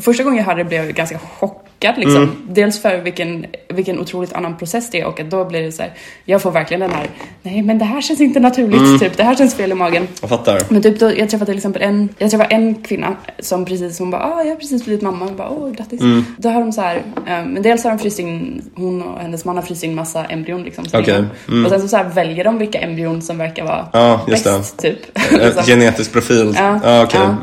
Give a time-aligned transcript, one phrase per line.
[0.00, 2.16] Första gången jag hörde det blev jag ganska chockad liksom.
[2.16, 2.30] Mm.
[2.48, 5.82] Dels för vilken, vilken otroligt annan process det är och att då blir det så
[5.82, 5.92] här,
[6.24, 7.06] jag får verkligen den här,
[7.42, 8.98] nej men det här känns inte naturligt, Mm.
[8.98, 10.08] typ, det här känns fel i magen.
[10.20, 10.60] Jag fattar.
[10.68, 14.10] Men typ då, jag träffade till exempel en, jag träffade en kvinna som precis, hon
[14.10, 15.26] bara, ah, jag har precis blivit mamma.
[15.26, 16.00] Jag bara, åh grattis.
[16.00, 16.24] Mm.
[16.36, 19.44] Då har de så här, eh, men dels har de fryst in, hon och hennes
[19.44, 20.84] man har fryst in massa embryon liksom.
[20.92, 21.24] länge.
[21.48, 21.64] mm.
[21.64, 24.32] Och sen så, så här väljer de vilka embryon som verkar vara det.
[24.44, 24.98] bäst typ.
[25.32, 25.62] Eh, Liksom.
[25.64, 26.54] Genetisk profil.
[26.58, 27.20] Ja, Ja, okej.
[27.20, 27.36] ja.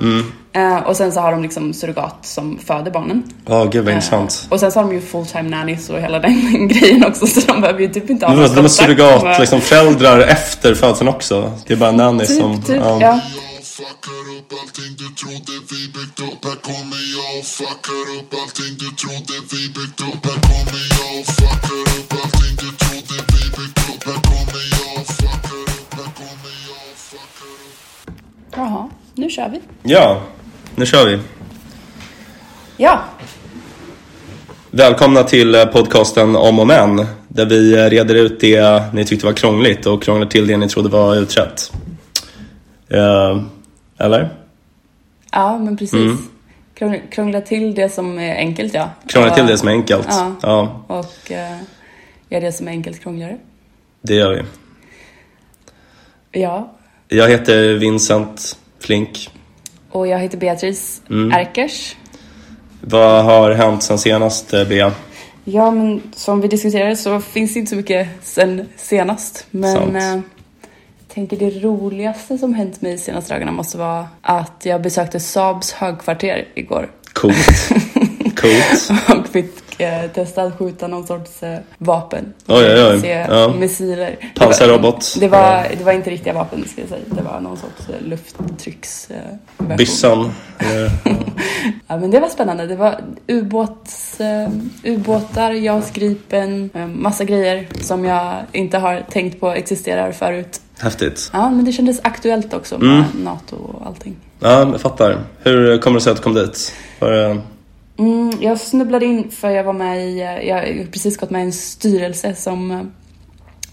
[0.54, 3.24] Eh, och sen så har de liksom surrogat som föder barnen.
[3.46, 4.48] Ja, gud vad Eh, intressant.
[4.50, 7.40] och sen så har de ju full time nannies och hela den grejen också så
[7.40, 10.76] de behöver ju typ inte ha Men någon de är surrogat, med- liksom föräldrar efter
[10.76, 11.52] födseln också.
[11.68, 12.62] Det är bara nanny Typ, som...
[12.62, 12.98] typ, ja.
[13.02, 13.20] ja.
[28.56, 29.62] Jaha, nu kör vi.
[29.84, 30.22] ja,
[30.76, 31.20] nu kör vi.
[32.78, 33.02] Ja,
[34.74, 37.06] Välkomna till eh, podcasten Om och Men.
[37.28, 40.70] Där vi eh, reder ut det ni tyckte var krångligt och krånglar till det ni
[40.70, 41.72] trodde var utrett.
[42.90, 43.42] Eh,
[43.98, 44.30] eller?
[45.32, 45.94] ja men precis.
[45.94, 46.18] Mm.
[46.74, 48.90] Krångla, krångla till det som är enkelt ja.
[49.08, 50.08] Krångla till det som är enkelt.
[50.10, 50.36] Ja.
[50.42, 51.62] ja Och uh,
[52.30, 53.38] gör det som är enkelt krångligare.
[54.02, 54.42] det gör vi.
[56.40, 56.74] Ja,
[57.08, 59.30] Jag heter Vincent Flink.
[59.92, 61.32] Och jag heter Beatrice Mm.
[61.32, 61.96] Erkers.
[62.82, 64.92] Vad har hänt sen senast, eh, Bea?
[65.44, 69.46] Ja, men som vi diskuterade så finns det inte så mycket sen senast.
[69.52, 70.22] Men eh, jag
[71.14, 75.72] tänker det roligaste som hänt mig de senaste dagarna måste vara att jag besökte Saabs
[75.72, 76.90] högkvarter igår.
[77.14, 77.70] Coolt.
[78.36, 78.92] Coolt.
[79.20, 82.34] och fick eh, testa att skjuta någon sorts eh, vapen.
[82.48, 83.00] Oj, oj, oj.
[83.02, 83.54] Se Ja.
[83.60, 84.18] missiler.
[84.36, 85.16] Det Pansarrobot.
[85.16, 87.02] var- Det var, det var inte riktiga vapen ska jag säga.
[87.08, 89.10] Det var någon sorts eh, lufttrycks...
[89.12, 89.76] Eh.
[89.78, 90.32] Byssan.
[91.88, 92.66] Ja, men det var spännande.
[92.68, 94.50] Det var ubåts, eh,
[94.84, 100.62] ubåtar, JAS Gripen, eh, massa grejer som jag inte har tänkt på existerar förut.
[100.80, 101.30] Häftigt.
[101.34, 103.04] Ja, men det kändes aktuellt också med Mm.
[103.24, 104.16] NATO och allting.
[104.40, 105.18] Ja, jag fattar.
[105.44, 106.74] Hur kommer det sig att du kom dit?
[107.00, 107.42] Var det...
[108.02, 111.42] Mm, jag snubblade in för jag var med i, eh, jag har precis gått med
[111.42, 112.82] i en styrelse som eh,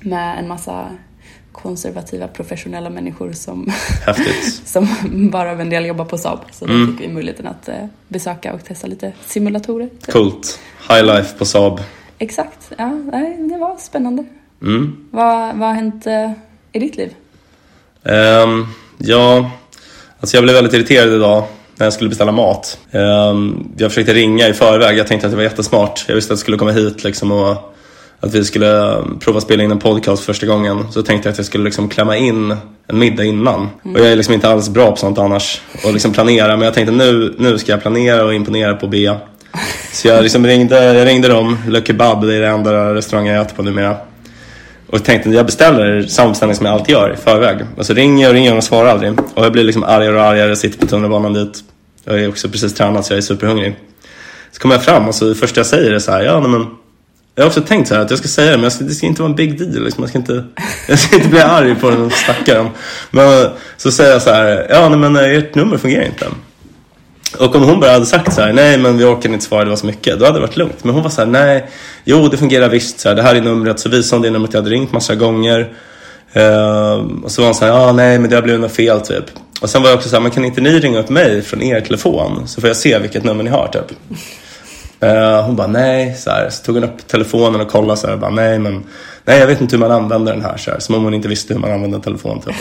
[0.00, 0.87] med en massa
[1.53, 3.72] konservativa professionella människor som,
[4.65, 4.89] som
[5.33, 6.39] bara av en del jobbar på Saab.
[6.53, 6.87] Så Mm.
[6.87, 9.89] då fick vi möjligheten att eh, besöka och testa lite simulatorer.
[10.12, 10.60] Coolt.
[10.89, 11.81] High life på Saab.
[12.19, 12.87] Exakt, ja,
[13.50, 14.25] det var spännande.
[14.62, 14.97] Mm.
[15.10, 16.06] Vad, vad har hänt
[16.72, 17.15] i ditt liv?
[18.05, 18.66] Ehm,
[18.99, 19.50] ja,
[20.21, 21.45] alltså jag blev väldigt irriterad idag
[21.78, 22.78] när jag skulle beställa mat.
[22.91, 24.99] Ehm, jag försökte ringa i förväg.
[24.99, 26.05] Jag tänkte att det var jättesmart.
[26.09, 27.75] Jag visste att jag skulle komma hit liksom och
[28.21, 30.93] att vi skulle eh, prova spela in en podcast första gången.
[30.93, 32.56] Så tänkte jag att jag skulle liksom klämma in
[32.87, 33.69] en middag innan.
[33.83, 35.61] Och jag är liksom inte alls bra på sånt annars.
[35.84, 36.56] Och liksom planera.
[36.56, 39.16] Men jag tänkte nu, nu ska jag planera och imponera på Bea.
[39.93, 41.59] Så jag liksom ringde, jag ringde dem.
[41.69, 43.97] Le Kebab, det är den enda restaurangen jag äter på numera.
[44.91, 47.59] Och tänkte jag beställer samma beställning som jag alltid gör i förväg.
[47.76, 49.21] Och så ringer jag och ringer och svarar aldrig.
[49.34, 51.65] Och jag blir liksom argare och argare, sitter på tunnelbanan dit.
[52.04, 53.77] Jag är också precis tränad så jag är superhungrig.
[54.53, 56.50] Så kommer jag fram och så det första jag säger är så här, ja nej,
[56.50, 56.66] men
[57.34, 58.94] jag har också tänkt så här att jag ska säga det men jag ska, det
[58.94, 59.84] ska inte vara en big deal.
[59.84, 60.03] Liksom.
[60.03, 60.44] Jag, ska inte,
[60.88, 62.69] jag ska inte bli arg på den stackaren.
[63.10, 66.27] Men så säger jag så här, ja nej, men eh, ert nummer fungerar inte.
[67.37, 69.71] Och om hon bara hade sagt så här, nej men vi orkar inte svara, det
[69.71, 70.84] var så mycket, då hade det varit lugnt.
[70.84, 71.66] Men hon var så här, nej,
[72.05, 74.55] jo det fungerar visst, så här, det här är numret, så visade hon det numret
[74.55, 75.72] jag hade ringt massa gånger.
[76.37, 79.00] Uh, och så var hon så här, ja nej men det har blivit något fel
[79.00, 79.25] typ.
[79.61, 81.62] Och sen var jag också så här, men kan inte ni ringa upp mig från
[81.62, 83.99] er telefon så får jag se vilket nummer ni har typ.
[85.03, 88.16] Uh, hon bara nej, så, här, så tog hon upp telefonen och kollade så här,
[88.16, 88.84] bara, nej men
[89.25, 91.28] nej jag vet inte hur man använder den här, så här som om hon inte
[91.28, 92.55] visste hur man använder en telefon typ.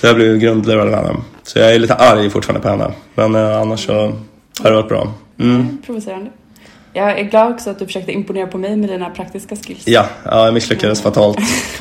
[0.00, 1.20] Så jag blev grundlurad av henne.
[1.42, 2.92] Så jag är lite arg fortfarande på henne.
[3.14, 3.92] Men eh, annars så
[4.62, 5.12] har det varit bra.
[5.38, 5.78] Mm.
[5.86, 6.30] Provocerande.
[6.92, 9.82] Jag är glad också att du försökte imponera på mig med dina praktiska skills.
[9.86, 11.38] Ja, ja, jag misslyckades fatalt.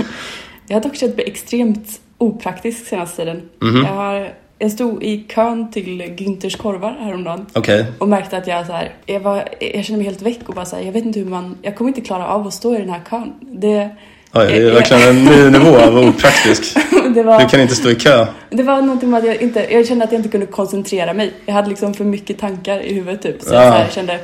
[0.67, 3.41] Jag har dock känt mig extremt opraktisk senaste tiden.
[3.61, 3.77] Mhm.
[3.77, 7.85] Jag, har, jag stod i kön till Günthers korvar häromdagen Okej.
[7.97, 10.65] och märkte att jag, så här, jag, var, jag kände mig helt väck och bara
[10.65, 12.77] så här, jag vet inte hur man, jag kommer inte klara av att stå i
[12.77, 13.33] den här kön.
[13.41, 13.89] Det,
[14.33, 16.63] Oj, det är verkligen en ny nivå av opraktisk.
[17.15, 18.27] det, var, Du kan inte stå i kö.
[18.49, 21.31] det var någonting med att jag inte, jag kände att jag inte kunde koncentrera mig.
[21.45, 23.41] Jag hade liksom för mycket tankar i huvudet typ.
[23.41, 23.63] Så Ja.
[23.79, 24.19] jag så kände,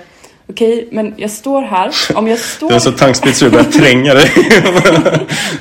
[0.50, 1.92] okej, men jag står här.
[2.16, 2.70] Om jag står...
[2.70, 4.32] Du är så tanksprit så du börjar tränga dig.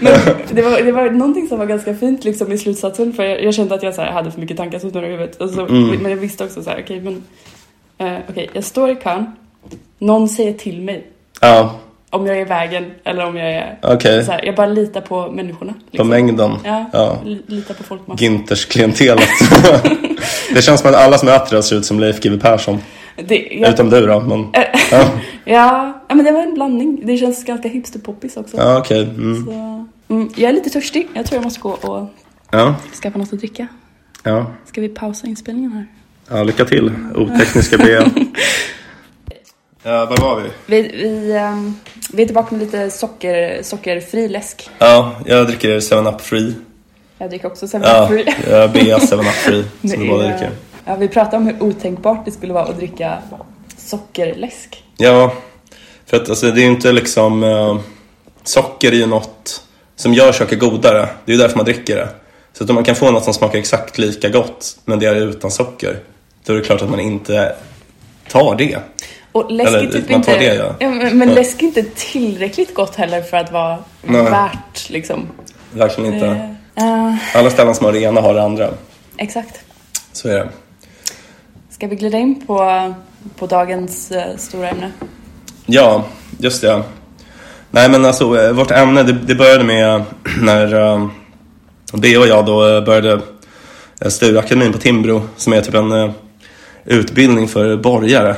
[0.00, 0.12] Men
[0.50, 3.54] det var, det var någonting som var ganska fint liksom i slutsatsen för jag, jag
[3.54, 5.36] kände att jag så här, hade för mycket tankar som snurrade i huvudet.
[5.40, 5.88] Och så, Mm.
[6.02, 7.22] Men jag visste också så här, okej men
[7.98, 9.26] eh, okej, jag står i kön,
[9.98, 11.06] någon säger till mig
[11.40, 11.78] ja,
[12.12, 14.24] om jag är i vägen eller om jag är okej.
[14.24, 15.72] så här, jag bara litar på människorna.
[15.72, 16.08] På liksom.
[16.08, 16.50] mängden.
[16.64, 17.18] Ja, Ja.
[17.24, 18.26] li- litar på folkmassan.
[18.26, 19.28] Günthers klientelet.
[20.54, 22.78] det känns som att alla som äter det ser ut som Leif GW Persson.
[23.26, 24.20] Det, jag, Utom du då.
[24.20, 24.64] Men, ja,
[25.44, 27.00] ja, ja, men det var en blandning.
[27.06, 28.56] Det känns ganska hipsterpoppis också.
[28.56, 29.02] ja okej.
[29.02, 29.44] Mm.
[29.46, 29.52] Så,
[30.14, 31.08] mm, jag är lite törstig.
[31.14, 32.08] Jag tror jag måste gå och
[32.50, 33.66] Ja, skaffa något att dricka.
[34.22, 34.46] ja.
[34.66, 35.86] Ska vi pausa inspelningen här?
[36.30, 36.92] ja, lycka till.
[37.14, 37.84] Otekniska B.
[39.82, 40.50] Ja, var var vi?
[40.67, 41.75] Vi, vi, ehm,
[42.12, 44.70] vi är tillbaka med lite socker, sockerfri läsk.
[44.79, 46.55] Ja, jag dricker 7up Free.
[47.19, 48.34] Jag dricker också 7 Ja, free.
[48.50, 50.50] jag B 7up Free som vi båda dricker.
[50.84, 53.19] Ja, vi pratade om hur otänkbart det skulle vara att dricka
[53.76, 54.84] sockerläsk.
[54.96, 55.32] Ja,
[56.06, 57.44] för att alltså, det är ju inte liksom...
[57.44, 57.79] eh,
[58.44, 59.62] socker är ju något
[59.96, 61.08] som gör saker godare.
[61.25, 62.08] Det är ju därför man dricker det.
[62.52, 65.14] Så att om man kan få något som smakar exakt lika gott, men det är
[65.14, 65.99] utan socker,
[66.44, 67.55] då är det klart att man inte
[68.29, 68.79] tar det.
[69.32, 70.38] Och läsk Eller, är typ inte...
[70.38, 70.90] det, ja.
[70.90, 71.34] men, men Ja.
[71.34, 74.23] läsk är inte tillräckligt gott heller för att vara Nej.
[74.23, 75.29] värt liksom.
[75.73, 76.26] Verkligen inte.
[76.75, 78.69] Eh, Alla ställen som har det ena har det andra.
[79.17, 79.61] exakt.
[80.12, 80.49] Så är det.
[81.70, 82.94] Ska vi glida in på,
[83.38, 84.93] på dagens eh, stora ämne?
[85.67, 86.05] Ja,
[86.38, 86.82] just det.
[87.70, 90.02] Nej men alltså vårt ämne det, det började med
[90.43, 91.08] när uh,
[91.94, 96.12] B och jag då började uh, Stureakademin på Timbro som är typ en
[96.84, 98.37] utbildning för borgare.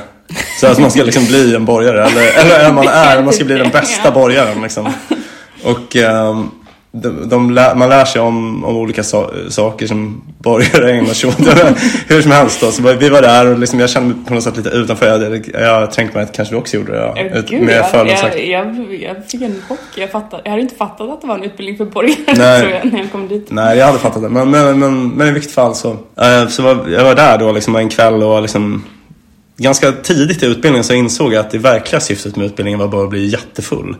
[0.59, 3.55] Så att man ska liksom bli en borgare eller, eller man är, man ska bli
[3.57, 4.93] den bästa borgaren liksom.
[5.63, 6.49] Och ehm,
[6.91, 11.29] de, de lär, man lär sig om, om olika so saker som borgare ägnar sig
[11.29, 11.39] åt.
[12.07, 14.43] Hur som helst då, så vi var där och liksom, jag kände mig på något
[14.43, 15.07] sätt lite utanför.
[15.07, 16.97] Jag, jag tänkte mig att kanske du också gjorde det.
[16.97, 17.17] Ja.
[17.17, 19.79] Eh, Ut- Gud, med jag, jag, jag, jag fick en chock.
[19.95, 22.61] Jag, fattade, jag hade inte fattat att det var en utbildning för borgare Nej.
[22.61, 23.47] tror jag, när jag kom dit.
[23.49, 24.29] Nej, jag hade fattat det.
[24.29, 25.89] Men, men, men, men i vilket fall så.
[26.21, 28.83] eh, så var, jag var där då liksom en kväll och liksom
[29.57, 33.03] ganska tidigt i utbildningen så insåg jag att det verkliga syftet med utbildningen var bara
[33.03, 33.95] att bli jättefull.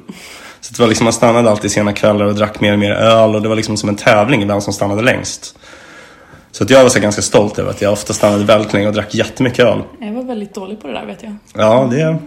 [0.61, 3.35] Så det var liksom, man stannade alltid sena kvällar och drack mer och mer öl
[3.35, 5.57] och det var liksom som en tävling vem som stannade längst.
[6.51, 8.93] Så att jag var så ganska stolt över att jag ofta stannade väldigt länge och
[8.93, 9.81] drack jättemycket öl.
[9.99, 11.35] Jag var väldigt dålig på det där vet jag.
[11.53, 12.17] Ja, det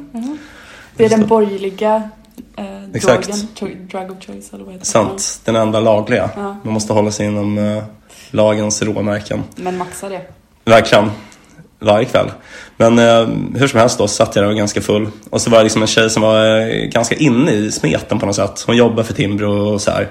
[0.96, 2.10] Det är den borgerliga
[2.56, 2.64] eh,
[2.94, 3.28] Exakt.
[3.58, 5.40] drogen, drug of choice eller vad heter är sant.
[5.44, 6.30] Den enda lagliga.
[6.36, 6.56] Ja.
[6.64, 7.84] Man måste hålla sig inom eh,
[8.30, 9.42] lagens råmärken.
[9.56, 10.20] Men maxa det.
[10.64, 11.10] Verkligen.
[11.80, 12.30] Varje kväll.
[12.76, 13.28] Men eh,
[13.60, 15.08] hur som helst då så satt jag där och var ganska full.
[15.30, 18.26] Och så var det liksom en tjej som var eh, ganska inne i smeten på
[18.26, 18.64] något sätt.
[18.66, 20.08] Hon jobbar för Timbro och så här.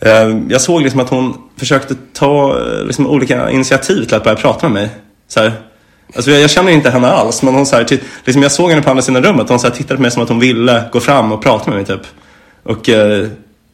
[0.00, 4.36] Eh, jag såg liksom att hon försökte ta eh, liksom, olika initiativ till att börja
[4.36, 4.90] prata med mig.
[5.28, 5.52] Så här.
[6.16, 8.70] Alltså jag, jag känner inte henne alls men hon så här, ty- liksom jag såg
[8.70, 10.40] henne på andra sidan rummet och hon så här, tittade på mig som att hon
[10.40, 12.06] ville gå fram och prata med mig typ.
[12.62, 13.26] Och eh,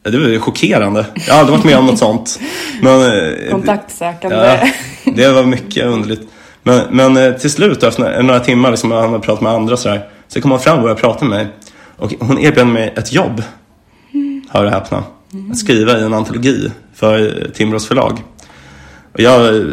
[0.03, 1.05] det var ju chockerande.
[1.27, 2.39] Jag har aldrig varit med om något sånt.
[2.81, 4.35] Men, eh, Kontaktsökande.
[4.35, 6.21] Ja, det var mycket underligt.
[6.63, 9.97] Men, men eh, till slut, efter några timmar, liksom, han hade pratat med andra så,
[10.27, 11.47] så kom hon fram och började prata med mig.
[11.97, 13.43] Och hon erbjöd mig ett jobb,
[14.49, 15.03] hör och häpna.
[15.51, 18.23] Att skriva i en antologi för Timbros förlag.
[19.13, 19.63] Och jag eh,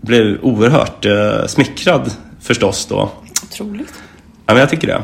[0.00, 2.10] blev oerhört eh, smickrad
[2.40, 3.10] förstås då.
[3.42, 3.92] Otroligt.
[4.46, 5.02] Ja, men jag tycker det.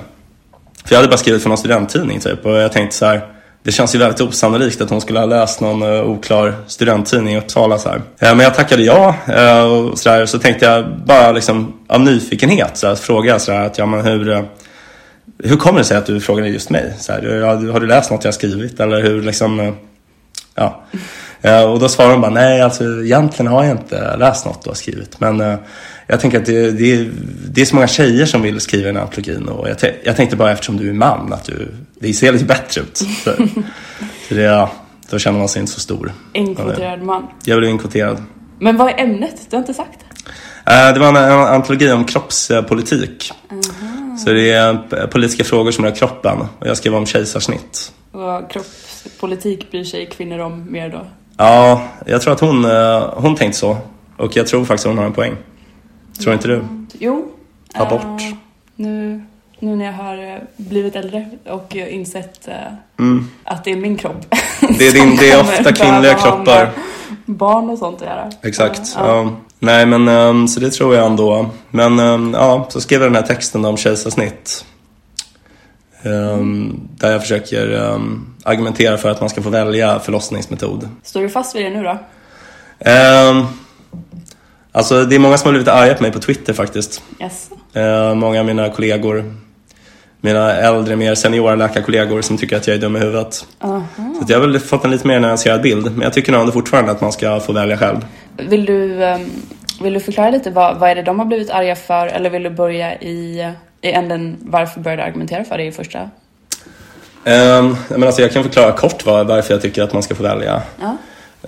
[0.85, 3.36] För jag hade bara skrivit för någon studenttidning typ och jag tänkte så här.
[3.67, 7.39] Det känns ju väldigt osannolikt att hon skulle ha läst någon eh, oklar studenttidning i
[7.39, 7.97] Uppsala så här.
[7.97, 12.01] Eh, men jag tackade ja eh, och så, där, så tänkte jag bara liksom av
[12.01, 14.45] nyfikenhet så här, fråga jag så här, att ja men hur
[15.45, 16.95] hur kommer det sig att du frågade just mig?
[16.99, 17.41] Så här,
[17.73, 19.77] har, du läst något jag skrivit eller hur liksom
[20.55, 20.85] ja.
[21.65, 24.75] Och då svarade hon bara nej alltså egentligen har jag inte läst något du har
[24.75, 25.59] skrivit men
[26.06, 27.08] jag tänker att det, det,
[27.50, 30.37] det är så många tjejer som vill skriva den här antologin och jag, jag tänkte
[30.37, 32.96] bara eftersom du är man att du, det ser lite bättre ut.
[33.25, 33.31] Så,
[34.29, 34.70] så det, ja,
[35.10, 36.13] då känner man sig inte så stor.
[36.32, 37.27] Inkvoterad man.
[37.44, 38.22] Jag blev inkvoterad.
[38.58, 39.46] Men vad är ämnet?
[39.51, 40.72] Du har inte sagt det?
[40.72, 43.32] Eh, Det var en, en antologi om kroppspolitik.
[44.25, 47.93] Så det är politiska frågor som rör kroppen och jag skrev om kejsarsnitt.
[48.13, 51.06] Vad kroppspolitik bryr sig kvinnor om mer då?
[51.36, 53.77] Ja, jag tror att hon, eh, hon tänkte så.
[54.17, 55.36] Och jag tror faktiskt att hon har en poäng.
[56.20, 56.65] Tror inte du?
[56.99, 57.29] Jo.
[57.75, 58.03] Abort.
[58.03, 58.37] eh,
[58.77, 59.23] nu,
[59.58, 62.55] nu när jag har eh, blivit äldre och insett eh,
[62.99, 63.31] Mm.
[63.44, 64.35] att det är min kropp.
[64.79, 66.70] Det är, din, det är ofta kvinnliga kroppar.
[67.27, 68.31] Barn och sånt att göra.
[68.43, 68.81] Exakt.
[68.96, 69.06] Ja.
[69.17, 69.31] Ja.
[69.58, 71.51] Nej men ehm, så det tror jag ändå.
[71.70, 74.65] Men ehm, ja, så skrev jag den här texten om kejsarsnitt.
[76.03, 77.99] Ehm, där jag försöker
[78.44, 80.89] argumentera för att man ska få välja förlossningsmetod.
[81.03, 81.99] Står du fast vid det nu då?
[84.77, 87.03] Alltså det är många som har blivit arga på mig på Twitter faktiskt.
[87.21, 87.51] Yes.
[87.75, 89.35] Eh, många av mina kollegor.
[90.21, 93.47] Mina äldre, mer seniora läkarkollegor som tycker att jag är dum i huvudet.
[93.61, 93.85] Aha.
[94.17, 95.93] Så att jag har väl fått en lite mer nyanserad bild.
[95.93, 98.06] Men jag tycker nog ändå fortfarande att man ska få välja själv.
[98.37, 99.31] Vill du, ehm,
[99.83, 102.06] vill du förklara lite vad, vad är det de har blivit arga för?
[102.06, 106.01] Eller vill du börja i, i änden varför började du argumentera för det i första?
[106.01, 110.23] Um, men alltså jag kan förklara kort var, varför jag tycker att man ska få
[110.23, 110.63] välja.
[110.81, 110.97] Ja.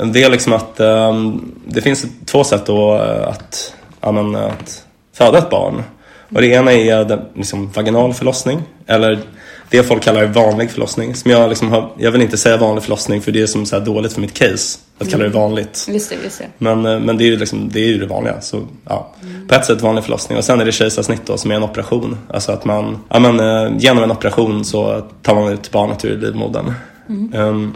[0.04, 5.38] Det är liksom att ehm, det finns två sätt då eh, att, men, att föda
[5.38, 5.82] ett barn.
[6.34, 8.62] Och det ena är liksom, vaginal förlossning.
[8.86, 9.18] Eller
[9.70, 11.14] det folk kallar vanlig förlossning.
[11.14, 13.78] Som jag, liksom har, jag vill inte säga vanlig förlossning för det är som så
[13.78, 14.78] dåligt för mitt case.
[14.98, 15.86] Att kalla det vanligt.
[15.88, 16.46] Just det, just det.
[16.58, 18.40] Men, eh, men det, är ju liksom, det är ju det vanliga.
[18.40, 19.14] Så, ja.
[19.48, 20.38] På ett sätt vanlig förlossning.
[20.38, 22.16] Och sen är det kejsarsnitt då, som är en operation.
[22.30, 26.18] Alltså att man, ja, men, eh, genom en operation så tar man ut barnet ur
[26.18, 26.72] livmodern.
[27.34, 27.74] Ehm,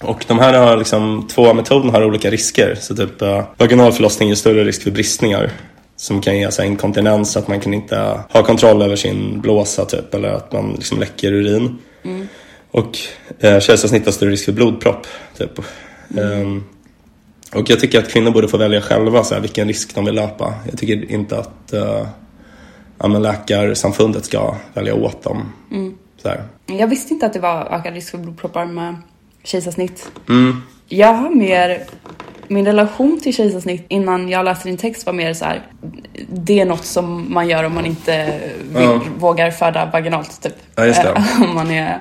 [0.00, 2.74] och de här har liksom, två metoder har olika risker.
[2.80, 5.50] Så typ uh, vaginal förlossning ger större risk för bristningar.
[5.96, 9.84] Som kan ge så här, inkontinens, att man kan inte ha kontroll över sin blåsa
[9.84, 10.14] typ.
[10.14, 11.78] Eller att man liksom läcker urin.
[12.70, 12.98] Och
[13.40, 15.06] eh, kejsarsnitt har större risk för blodpropp.
[15.38, 15.60] Typ.
[16.18, 16.64] Ehm,
[17.54, 20.14] och jag tycker att kvinnor borde få välja själva så här, vilken risk de vill
[20.14, 20.54] löpa.
[20.70, 22.06] Jag tycker inte att uh,
[22.98, 25.52] ja, men läkarsamfundet ska välja åt dem.
[26.22, 26.44] Så här.
[26.66, 28.94] Jag visste inte att det var ökad risk för blodproppar med
[29.44, 30.10] kejsarsnitt.
[30.28, 30.62] Mm.
[30.88, 31.82] Jag har mer,
[32.48, 35.62] min relation till kejsarsnitt innan jag läste din text var mer så här.
[36.28, 38.40] Det är något som man gör om man inte
[38.72, 39.00] vill, Ja.
[39.18, 40.54] vågar föda vaginalt typ.
[40.74, 41.08] Ja, just det.
[41.08, 41.98] Eh, om, man är,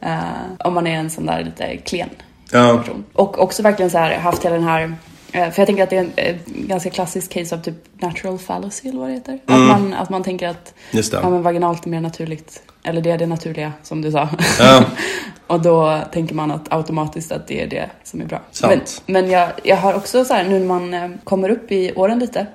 [0.00, 0.18] eh,
[0.58, 2.08] om man är en sån där lite klen
[2.52, 3.04] Ja, person.
[3.12, 4.94] Och också verkligen så här haft hela den här
[5.32, 8.88] för jag tänker att det är en eh, ganska klassisk case av typ natural fallacy
[8.88, 9.38] eller vad det heter.
[9.46, 10.74] Att, man, att man tänker att
[11.12, 12.62] ja, men vaginalt är mer naturligt.
[12.82, 14.28] Eller det är det naturliga som du sa.
[14.58, 14.84] Ja.
[15.46, 18.40] och då tänker man att automatiskt att det är det som är bra.
[18.50, 19.02] Sant.
[19.06, 21.92] Men, men jag, jag har också så här nu när man eh, kommer upp i
[21.96, 22.46] åren lite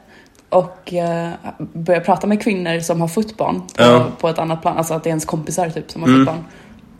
[0.49, 4.05] och eh, börjar prata med kvinnor som har fått barn på, Ja.
[4.19, 4.77] på ett annat plan.
[4.77, 6.25] Alltså att det är ens kompisar typ som har Mm.
[6.25, 6.43] fått barn.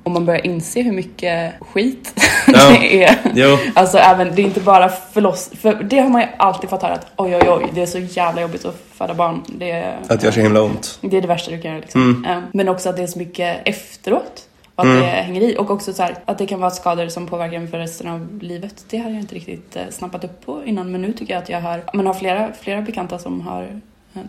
[0.04, 2.14] Och man börjar inse hur mycket skit
[2.48, 2.70] Ja.
[2.82, 3.16] det är.
[3.36, 3.58] Jo.
[3.76, 5.52] Alltså även, det är inte bara förloss...
[5.62, 8.00] För det har man ju alltid fått höra att oj oj oj, det är så
[8.00, 9.44] jävla jobbigt att föda barn.
[9.48, 11.00] Det är, Att gör så himla ont.
[11.02, 12.26] det, är det värsta du kan göra liksom.
[12.30, 14.48] Eh, Men också att det är så mycket efteråt.
[14.76, 15.56] Och att det hänger i.
[15.60, 18.40] Och också så här, att det kan vara skador som påverkar en för resten av
[18.42, 18.86] livet.
[18.90, 20.92] Det har jag inte riktigt eh, snappat upp på innan.
[20.92, 23.82] Men nu tycker jag att jag har, men har flera, flera bekanta som har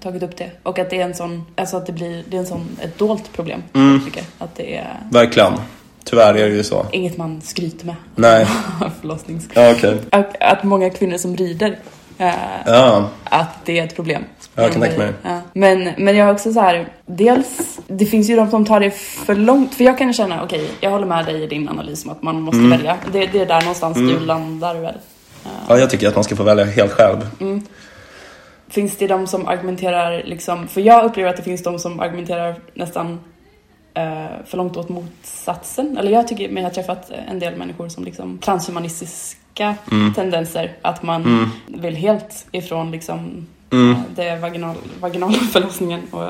[0.02, 0.50] tagit upp det.
[0.62, 2.98] Och att det är en sån, alltså att det blir, det är en sån, ett
[2.98, 3.62] dolt problem.
[4.04, 4.22] Tycker.
[4.38, 5.52] Att det är Verkligen.
[6.04, 6.86] Tyvärr är det ju så.
[6.92, 7.94] inget man skryter med.
[8.14, 8.46] Nej.
[9.00, 9.66] Förlossningsskada.
[9.68, 9.96] Ja, okej.
[10.12, 11.78] Och att många kvinnor som rider,
[12.18, 12.34] eh,
[12.66, 14.24] Ja, att det är ett problem.
[14.54, 15.12] Ja, jag kan tänka mig.
[15.22, 15.40] Ja.
[15.52, 18.90] Men, men jag har också så här, dels, det finns ju de som tar det
[18.90, 19.74] för långt.
[19.74, 22.40] För jag kan känna, okej, jag håller med dig i din analys om att man
[22.40, 22.70] måste Mm.
[22.70, 22.96] välja.
[23.12, 24.94] Det, det är där någonstans du landar väl.
[25.68, 27.18] ja, jag tycker att man ska få välja helt själv.
[28.74, 32.54] Finns det de som argumenterar liksom, för jag upplever att det finns de som argumenterar
[32.74, 33.20] nästan
[33.94, 35.96] eh, för långt åt motsatsen.
[35.98, 40.14] Eller jag tycker, jag har träffat en del människor som liksom transhumanistiska Mm.
[40.14, 40.72] tendenser.
[40.82, 43.90] Att man vill helt ifrån liksom Mm.
[43.90, 46.24] eh, det vaginal, vaginala förlossningen och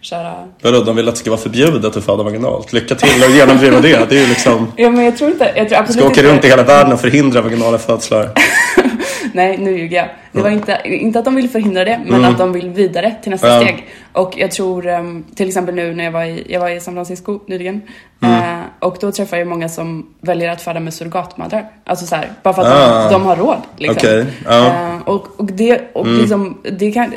[0.00, 2.72] köra Vadå, de vill att det ska vara förbjudet att föda vaginalt?
[2.72, 4.06] Lycka till att genomdriva det.
[4.08, 4.72] Det är ju liksom...
[4.76, 7.00] Ja men jag tror inte, jag tror absolut Ska åka runt i hela världen och
[7.00, 8.30] förhindra vaginala födslar.
[9.36, 10.08] Nej, nu ljuger jag.
[10.32, 12.30] Det var inte, inte att de vill förhindra det, men Mm.
[12.32, 13.60] att de vill vidare till nästa Ja.
[13.60, 13.86] steg.
[14.12, 16.94] Och jag tror, ehm, till exempel nu när jag var i, jag var i San
[16.94, 17.82] Francisco nyligen,
[18.22, 18.58] Mm.
[18.58, 21.68] eh, och då träffar jag många som väljer att föda med surrogatmödrar.
[21.84, 23.02] Alltså så här, bara för att Ah.
[23.04, 23.58] de, de har råd.
[23.76, 24.24] Liksom.
[24.46, 24.52] Ja.
[24.70, 24.96] Mm.
[24.96, 27.14] Eh, och, och det, och liksom, det kan,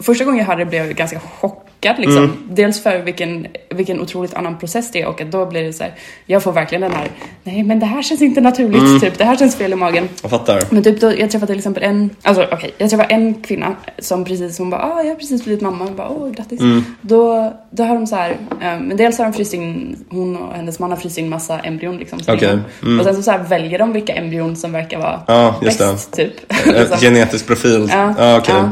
[0.00, 2.16] första gången jag hörde det blev jag ganska chockad liksom.
[2.24, 2.36] Mm.
[2.50, 5.82] Dels för vilken, vilken otroligt annan process det är och att då blir det så
[5.84, 5.94] här,
[6.26, 7.08] jag får verkligen den här,
[7.44, 9.00] nej men det här känns inte naturligt, Mm.
[9.00, 10.08] typ, det här känns fel i magen.
[10.22, 10.62] Jag fattar.
[10.70, 14.24] Men typ då, jag träffade till exempel en, alltså okej, jag träffade en kvinna som
[14.24, 16.60] precis, hon bara ah, jag har precis blivit mamma, jag bara åh grattis.
[16.60, 16.84] Mm.
[17.00, 20.54] Då, då har de så här, eh, men dels har de fryst in, hon och
[20.54, 22.18] hennes man har fryst in massa embryon liksom.
[22.26, 22.58] länge.
[22.82, 22.98] mm.
[23.00, 25.20] Och sen så, så här väljer de vilka embryon som verkar vara
[25.60, 25.66] det.
[25.78, 26.32] bäst typ.
[26.66, 26.98] Eh, Liksom.
[26.98, 27.88] Genetisk profil.
[27.92, 28.54] Ja, Ja, okej.
[28.54, 28.70] ja.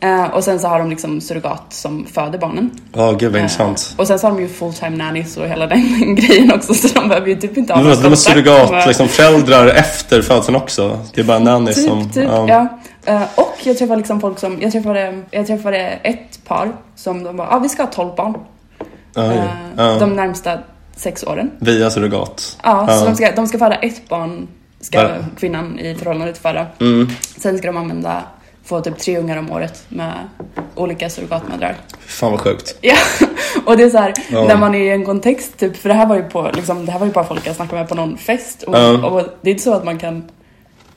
[0.00, 2.70] Eh, och sen så har de liksom surrogat som föder barnen.
[2.92, 3.94] Ja, gud vad Eh, intressant.
[3.98, 7.08] och sen så har de ju full-time nannies och hela den grejen också så de
[7.08, 10.98] behöver ju typ inte ha Men de är surrogat, med- liksom föräldrar efter födseln också.
[11.14, 12.10] Det är bara nanny Typ, som...
[12.10, 12.68] typ, ja.
[13.04, 17.36] Eh, och jag träffade liksom folk som, jag träffade, jag träffade ett par som de
[17.36, 18.34] bara, ah, vi ska ha 12 barn.
[19.14, 19.32] Ja,
[19.76, 19.96] ja.
[20.00, 20.58] De närmsta
[20.96, 21.50] sex åren.
[21.58, 22.58] Via surrogat.
[22.62, 24.48] Ja, så de ska, de ska föda ett barn,
[24.80, 25.08] ska Ja.
[25.40, 26.66] kvinnan i förhållandet föda.
[26.80, 27.08] Mm.
[27.36, 28.22] Sen ska de använda,
[28.68, 30.12] få typ tre ungar om året med
[30.74, 31.76] olika surrogatmödrar.
[32.06, 32.76] Fan vad sjukt.
[32.80, 32.96] Ja,
[33.66, 34.44] och det är så här, Ja.
[34.44, 36.92] när man är i en kontext, typ, för det här var ju på, liksom, det
[36.92, 38.62] här var ju bara folk jag snackade med på någon fest.
[38.62, 39.06] Och, Ja.
[39.06, 40.24] och det är inte så att man kan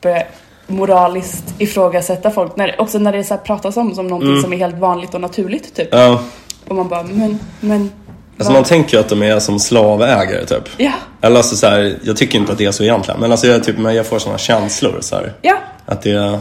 [0.01, 0.24] börja
[0.68, 4.42] moraliskt ifrågasätta folk, när, också när det är så här, pratas om som någonting Mm.
[4.44, 5.88] som är helt vanligt och naturligt typ.
[5.92, 6.22] Ja.
[6.68, 7.92] Och man bara, men, men.
[8.38, 10.63] Alltså man tänker ju att de är som slavägare typ.
[10.78, 13.20] Ja, Eller alltså så här, jag tycker inte att det är så egentligen.
[13.20, 15.34] Men alltså jag, typ, men jag får sådana känslor så här.
[15.42, 15.56] ja.
[15.86, 16.40] Att det...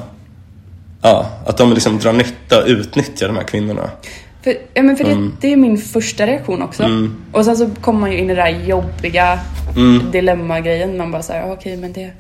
[1.03, 3.91] Ja, att de liksom drar nytta och utnyttjar de här kvinnorna.
[4.45, 5.37] För, ja, men för det, Mm.
[5.41, 6.85] det är min första reaktion också.
[7.33, 9.39] Och sen så kommer man ju in i det där jobbiga
[9.77, 10.11] Mm.
[10.11, 10.97] dilemma-grejen.
[10.97, 12.11] Man bara säger okej men det,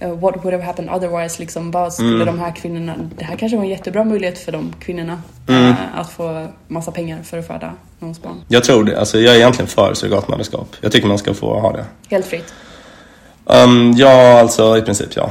[0.00, 1.70] eh, what would have happened otherwise liksom.
[1.70, 2.26] Vad skulle Mm.
[2.26, 5.64] de här kvinnorna, det här kanske var en jättebra möjlighet för de kvinnorna Mm.
[5.70, 8.34] eh, att få massa pengar för att föda någons barn.
[8.48, 8.98] Jag tror det.
[8.98, 10.76] Alltså, jag är egentligen för surrogatmödraskap.
[10.80, 11.84] Jag tycker man ska få ha det.
[12.10, 12.54] Helt fritt.
[13.44, 15.30] Um, ja, alltså i princip ja.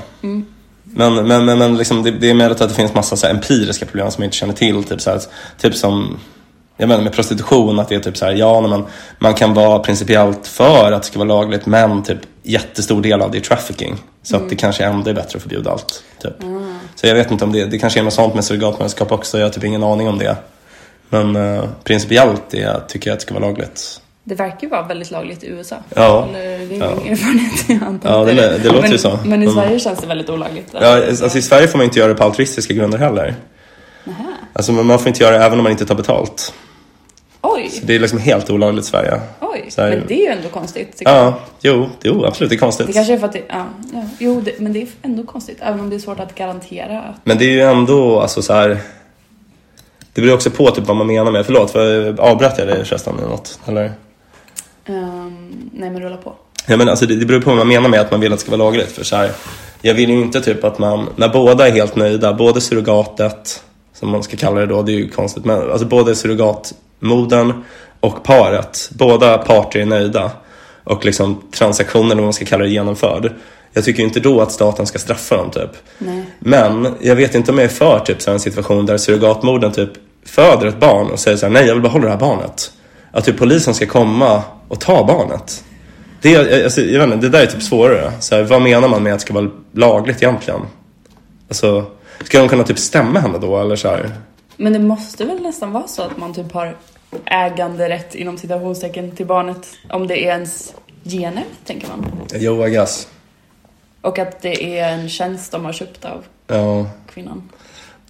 [1.00, 1.16] Mm.
[1.16, 3.34] Men, men, men, men liksom, det, det är möjligt att det finns massa så här,
[3.34, 4.84] empiriska problem som jag inte känner till.
[4.84, 5.22] Typ, så här,
[5.58, 6.20] typ som
[6.77, 8.86] jag menar med prostitution, att det är typ så här, ja, man,
[9.20, 13.32] man kan vara principiellt för att det ska vara lagligt, men typ jättestor del av
[13.32, 13.98] det är trafficking.
[14.24, 16.04] Så att det kanske ändå är bättre att förbjuda allt.
[16.22, 16.34] Typ.
[16.96, 19.46] Så jag vet inte om det, det kanske är något sånt med surrogatmödraskap också, jag
[19.46, 20.36] har typ ingen aning om det.
[21.10, 24.01] Men uh, principiellt det, tycker jag att det ska vara lagligt.
[24.27, 25.75] Det verkar ju vara väldigt lagligt i USA.
[25.96, 26.27] Ja.
[26.29, 26.91] Eller, det är Ja.
[27.03, 27.65] min erfarenhet.
[27.67, 29.19] Jag Ja, det- det låter men, ju så.
[29.25, 29.55] Men i Mm.
[29.55, 30.67] Sverige känns det väldigt olagligt.
[30.81, 33.36] Ja, alltså i Sverige får man inte göra det på altruistiska grunder heller.
[34.03, 34.24] Nähä.
[34.53, 36.53] Alltså man får inte göra det även om man inte tar betalt.
[37.41, 39.22] Oj, Det är liksom helt olagligt i Sverige.
[39.41, 39.65] oj.
[39.69, 41.01] Så här- Men det är ju ändå konstigt.
[41.05, 41.13] jag.
[41.15, 42.88] Ja, jo, jo absolut, det är konstigt.
[42.88, 45.57] Det kanske är för att det, ja, ja, jo, det, men det är ändå konstigt.
[45.62, 48.53] Även om det är svårt att garantera att Men det är ju ändå, alltså så
[48.53, 48.77] här.
[50.13, 53.27] Det beror också på typ vad man menar med, förlåt, för avbröt jag dig eller
[53.27, 53.60] något?
[53.67, 53.91] Eller?
[54.88, 56.36] Ehm, nej men rulla på.
[56.67, 58.39] Ja, men alltså det, det beror på vad man menar med att man vill att
[58.39, 58.91] det ska vara lagligt.
[58.91, 59.32] För så här,
[59.82, 63.63] jag vill ju inte typ att man, när båda är helt nöjda, både surrogatet,
[63.94, 67.63] som man ska kalla det då, det är ju konstigt, men alltså både surrogatmodern
[68.00, 70.32] och paret, båda parter är nöjda
[70.84, 73.32] och liksom transaktionen, vad man ska kalla det, genomförd.
[73.74, 75.70] Jag tycker inte då att staten ska straffa dem typ.
[75.98, 76.25] Nej.
[76.39, 79.89] Men jag vet inte om jag är för typ så en situation där surrogatmodern typ
[80.25, 82.72] föder ett barn och säger så här, nej jag vill behålla det här barnet.
[83.11, 85.63] Att typ polisen ska komma och ta barnet.
[86.21, 88.11] Det, alltså, jag vet inte, det där är typ svårare.
[88.19, 90.61] Så här, vad menar man med att det ska vara lagligt egentligen?
[91.49, 91.85] Alltså,
[92.23, 94.11] ska de kunna typ stämma henne då eller så här?
[94.57, 96.75] Men det måste väl nästan vara så att man typ har
[97.25, 100.73] äganderätt inom citationstecken till barnet om det är ens
[101.03, 102.05] gener, tänker man.
[102.33, 103.07] Jo, I guess.
[104.01, 107.49] Och att det är en tjänst de har köpt av Ja, kvinnan.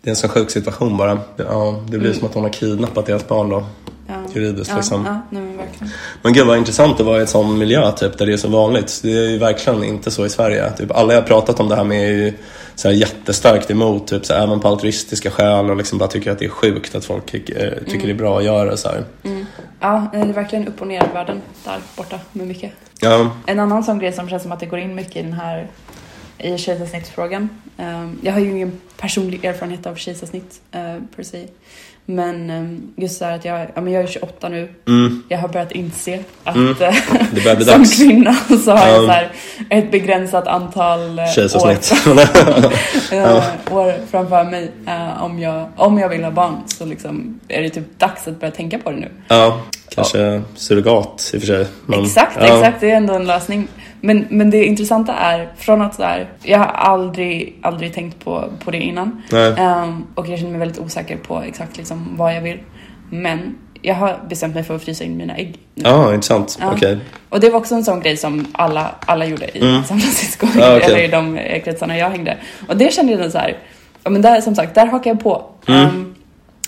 [0.02, 1.20] det är en sån sjuk situation bara.
[1.38, 3.66] Ja, det blir som att hon har kidnappat deras barn då.
[4.40, 5.06] Juridiskt ja, liksom.
[5.06, 5.94] Ja, nej men verkligen.
[6.22, 8.48] Men gud vad intressant att vara i ett sån miljö typ, där det är så
[8.48, 9.00] vanligt.
[9.04, 10.72] Det är ju verkligen inte så i Sverige.
[10.72, 12.34] Typ, alla jag har pratat om det här med är ju
[12.76, 16.32] så här jättestarkt emot, typ, så här, även på altruistiska skäl och liksom bara tycker
[16.32, 17.40] att det är sjukt att folk eh,
[17.88, 19.04] tycker det är bra att göra så här.
[19.80, 22.72] Ja, det är verkligen upp och ner världen där borta med mycket.
[23.00, 25.34] Ja, En annan sån grej som känns som att det går in mycket i den
[25.34, 25.68] här
[26.38, 27.50] i kejsarsnittsfrågan.
[27.78, 31.48] Um, jag har ju ingen personlig erfarenhet av kejsarsnitt uh, per se.
[32.10, 34.70] Men um, just så här att jag, ja, men jag är 28 nu.
[34.88, 36.70] mm, Jag har börjat inse att Mm.
[36.82, 36.94] eh,
[37.32, 37.98] det börjar bli som dags.
[37.98, 39.06] kvinna så har jag Um.
[39.06, 39.32] så här
[39.70, 41.72] ett begränsat antal eh, år,
[43.12, 43.36] eh,
[43.76, 44.72] år framför mig.
[44.88, 48.40] Eh, om, jag, om jag vill ha barn så liksom är det typ dags att
[48.40, 49.10] börja tänka på det nu.
[49.28, 51.66] ja, kanske surrogat i och för sig.
[51.86, 52.46] Men, Exakt, ja.
[52.58, 52.80] exakt.
[52.82, 53.68] Det är ändå en lösning.
[54.08, 58.50] Men, men det intressanta är, från att så här, jag har aldrig, aldrig tänkt på,
[58.64, 59.22] på det innan.
[59.58, 62.60] Ehm, och jag känner mig väldigt osäker på exakt liksom vad jag vill.
[63.10, 65.60] Men jag har bestämt mig för att frysa in mina ägg.
[65.76, 66.58] Ja, intressant.
[66.62, 66.72] Ja.
[66.76, 66.98] Okej.
[67.30, 69.84] Och det var också en sån grej som alla, alla gjorde i Mm.
[69.84, 70.86] San Francisco, Ja, okej.
[70.92, 72.38] eller i de eh, kretsarna jag hängde.
[72.68, 73.58] Och det kände jag så här,
[74.04, 75.46] ja men där, som sagt, där hakar jag på.
[75.68, 75.82] Mm.
[75.86, 76.16] Ehm,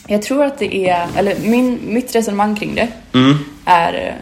[0.08, 3.38] jag tror att det är, eller min, mitt resonemang kring det Mm.
[3.66, 4.14] är eh,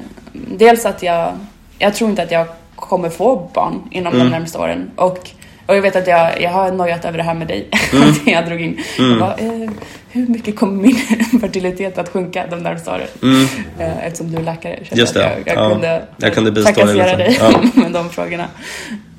[0.57, 1.31] dels att jag,
[1.79, 4.25] jag tror inte att jag kommer få barn inom Mm.
[4.25, 4.91] de närmaste åren.
[4.95, 5.29] Och,
[5.65, 8.13] och jag vet att jag, jag har nojat över det här med dig, Mm.
[8.25, 8.79] jag drog in.
[8.97, 9.69] Jag bara, eh,
[10.11, 10.95] hur mycket kommer min
[11.41, 13.07] fertilitet att sjunka de närmaste åren?
[13.23, 13.45] Mm.
[13.79, 14.79] Eh, eftersom du är läkare.
[14.91, 15.69] Just jag det, Jag, jag ja.
[15.71, 17.17] kunde, Jag kunde bistå dig trakassera lite.
[17.17, 17.61] dig Ja.
[17.81, 18.47] med de frågorna.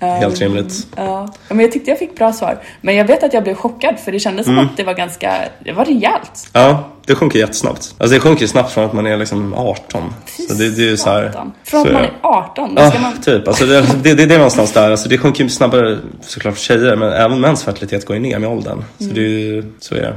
[0.00, 0.86] Helt Ehm, rimligt.
[0.96, 2.58] Ja, men jag tyckte jag fick bra svar.
[2.80, 4.66] Men jag vet att jag blev chockad för det kändes som Mm.
[4.66, 6.48] att det var ganska, det var rejält.
[6.52, 7.94] Ja, det sjunker jättesnabbt.
[7.98, 10.02] Alltså det sjunker snabbt från att man är liksom 18.
[10.48, 11.32] Så det, det är ju så här...
[11.64, 13.20] Från så att man är 18, då ska Ja, man...
[13.20, 13.48] typ.
[13.48, 14.90] Alltså det, det, det, är någonstans där.
[14.90, 18.38] Alltså det sjunker ju snabbare såklart för tjejer, men även mäns fertilitet går ju ner
[18.38, 18.84] med åldern.
[18.98, 20.16] Så det är så är det.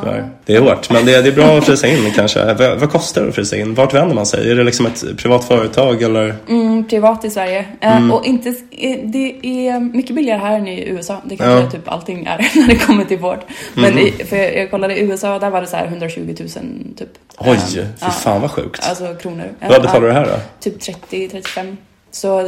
[0.00, 0.28] Tyvärr.
[0.46, 2.54] Det är hårt, men det, det är bra att frysa in kanske.
[2.54, 3.74] Vad, vad kostar det att frysa in?
[3.74, 4.50] Vart vänder man sig?
[4.50, 6.34] Är det liksom ett privat företag eller?
[6.48, 7.64] Mm, privat i Sverige.
[7.80, 11.16] Eh, Och inte, eh, det är mycket billigare här än i USA.
[11.24, 11.70] Det kanske Ja.
[11.70, 13.38] Typ allting är när det kommer till vård.
[13.74, 16.48] Men i, för jag, jag kollade i USA, där var det så här 120 000
[16.96, 17.08] typ.
[17.38, 18.88] Oj, Eh, fy ja, fan vad sjukt.
[18.88, 19.44] Alltså kronor.
[19.68, 20.40] Vad betalar du här då?
[20.60, 21.76] Typ 30-35.
[22.12, 22.38] Så,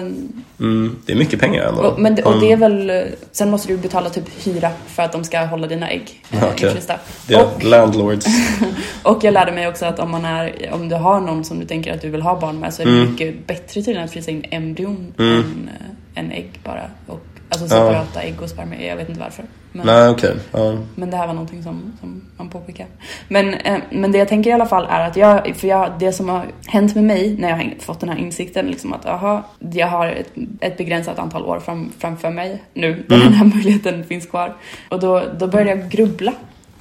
[0.61, 1.83] Mm, det är mycket pengar ändå.
[1.83, 2.41] och, men, och Mm.
[2.41, 5.67] det är väl, eh, sen måste du betala typ hyra för att de ska hålla
[5.67, 6.95] dina ägg eh, infrysta.
[7.29, 8.27] Det är Och, landlords.
[9.03, 11.67] och jag lärde mig också att om, man är, om du har någon som du
[11.67, 13.11] tänker att du vill ha barn med så är det Mm.
[13.13, 15.35] mycket bättre tydligen att frysa in embryon Mm.
[15.39, 15.71] än,
[16.15, 16.91] eh, än ägg bara.
[17.07, 17.21] Och
[17.53, 18.89] Alltså separata ägg och spermier.
[18.89, 19.45] Jag vet inte varför.
[19.73, 20.35] Men, Nej, okej.
[20.53, 20.77] Ja.
[20.95, 22.87] men det här var någonting som, som man påpekar.
[23.29, 26.13] Men, eh, men det jag tänker i alla fall är att jag, för jag, det
[26.13, 29.43] som har hänt med mig när jag har fått den här insikten, liksom att aha,
[29.73, 34.05] jag har ett, ett begränsat antal år fram, framför mig nu, där den här möjligheten
[34.05, 34.55] finns kvar.
[34.89, 36.33] Och då, då började jag grubbla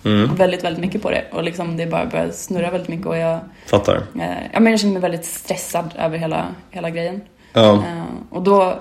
[0.05, 0.36] Mm.
[0.36, 1.23] väldigt, väldigt mycket på det.
[1.31, 3.95] Och liksom det bara började snurra väldigt mycket och jag, Fattar.
[3.95, 7.21] eh, ja, men jag kände mig väldigt stressad över hela, hela grejen.
[7.53, 7.73] Ja.
[7.73, 8.79] Eh, och då,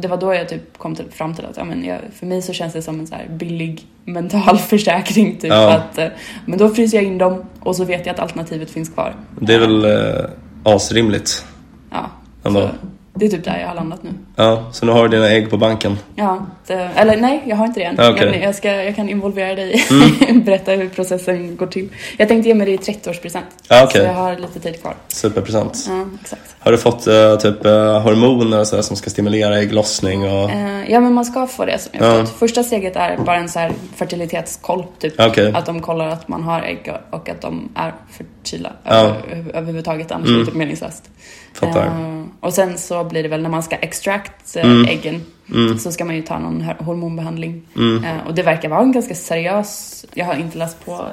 [0.00, 2.42] det var då jag typ kom till, fram till att ja, men jag, för mig
[2.42, 5.36] så känns det som en så billig mental försäkring.
[5.38, 5.72] Typ, Ja.
[5.74, 6.06] att, eh,
[6.46, 9.14] men då fryser jag in dem och så vet jag att alternativet finns kvar.
[9.40, 10.24] Det är väl eh,
[10.62, 11.44] asrimligt.
[11.90, 12.10] Ja,
[12.44, 12.60] Ändå.
[12.60, 12.70] så
[13.14, 14.10] det är typ där jag har landat nu.
[14.36, 15.98] Ja, så nu har du dina ägg på banken.
[16.14, 17.94] Ja, det, eller nej, jag har inte det än.
[17.98, 18.22] Ja, okej.
[18.22, 18.30] Mm.
[18.34, 19.84] Men jag, ska, jag kan involvera dig
[20.28, 21.88] i berätta hur processen går till.
[22.16, 23.42] Jag tänkte ge mig det i 30-årspresent.
[23.68, 24.00] Ja, okej.
[24.00, 24.94] Så jag har lite tid kvar.
[25.08, 25.86] Superpresent.
[25.88, 26.56] Ja, exakt.
[26.58, 30.50] Har du fått eh, typ eh, hormoner och sådär som ska stimulera ägglossning och...
[30.50, 32.20] Eh, ja, men man ska få det som jag Ja.
[32.26, 32.38] fått.
[32.38, 35.14] Första steget är bara en så här fertilitetskoll, typ.
[35.20, 35.52] Okej.
[35.54, 38.90] Att de kollar att man har ägg och- att de är fertila Ja.
[38.94, 40.40] över, över- överhuvudtaget, annars Mm.
[40.40, 41.10] är det typ meningslöst.
[41.54, 41.86] Fattar.
[41.86, 44.84] Eh, och sen så blir det väl när man ska extract eh, Mm.
[44.88, 45.22] äggen
[45.54, 45.78] Mm.
[45.78, 47.62] så ska man ju ta någon hor- hormonbehandling.
[47.76, 48.04] Mm.
[48.04, 51.06] Eh, och det verkar vara en ganska seriös, jag har inte läst på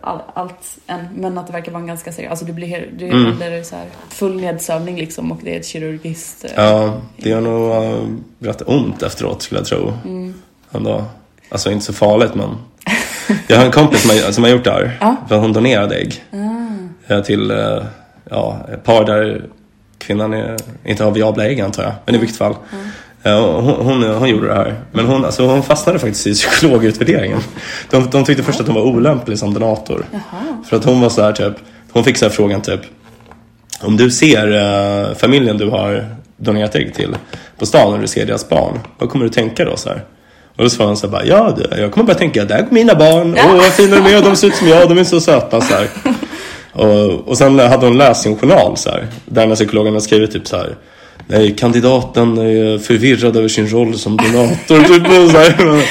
[0.00, 3.08] all, allt än, men att det verkar vara en ganska seriös, alltså det blir, det
[3.08, 3.36] Mm.
[3.36, 6.44] blir så här full nedsövning liksom och det är ett kirurgiskt...
[6.56, 8.06] Ja, det gör nog uh,
[8.38, 9.92] rätt ont efteråt skulle jag tro.
[10.04, 10.34] Mm.
[10.72, 11.04] Ändå.
[11.48, 12.48] Alltså inte så farligt men.
[13.46, 14.96] Jag har en kompis som har, som har gjort det här.
[15.00, 15.16] Ja.
[15.28, 16.24] För hon donerade ägg.
[17.08, 17.20] Ah.
[17.20, 17.52] Till
[18.30, 19.44] ja, par där
[20.02, 21.92] kvinnan är, inte har viabla ägg antar jag.
[22.06, 22.54] Men i vilket fall.
[23.22, 24.74] Eh, Hon, hon, hon gjorde det här.
[24.92, 27.38] Men hon, alltså, hon fastnade faktiskt i psykologutvärderingen.
[27.90, 30.04] De, de tyckte först att hon var olämplig som donator.
[30.12, 30.62] Jaha.
[30.68, 31.54] För att hon var så här typ,
[31.92, 32.80] hon fick så här frågan typ
[33.80, 37.16] Om du ser eh, familjen du har donerat ägg till
[37.58, 40.04] på stan och du ser deras barn, vad kommer du tänka då så här?
[40.56, 42.94] Och då svarade hon så här bara, ja jag kommer bara tänka, där går mina
[42.94, 45.60] barn, åh vad fina de är, de ser ut som jag, de är så söta
[45.60, 45.88] så här.
[46.72, 50.00] Och, och sen hade hon läst sin journal så här, där den här psykologen har
[50.00, 50.76] skrivit typ så här
[51.26, 54.78] Nej, kandidaten är förvirrad över sin roll som donator.
[54.88, 55.82] typ och så här.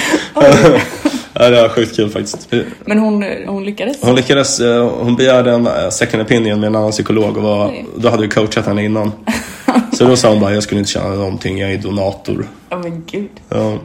[1.34, 2.50] ja, det var sjukt kul faktiskt.
[2.86, 3.98] Men hon, hon lyckades?
[4.02, 7.74] Hon lyckades, eh, hon begärde en eh, second opinion med en annan psykolog och var,
[7.98, 9.12] då hade vi coachat henne innan.
[9.94, 12.48] Så då sa hon bara, jag skulle inte känna någonting, jag är donator.
[12.70, 13.30] Ja men gud.
[13.50, 13.78] Ja,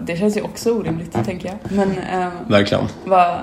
[0.00, 1.76] Det känns ju också orimligt, tänker jag.
[1.76, 2.84] Men, ehm, verkligen.
[3.04, 3.38] vad,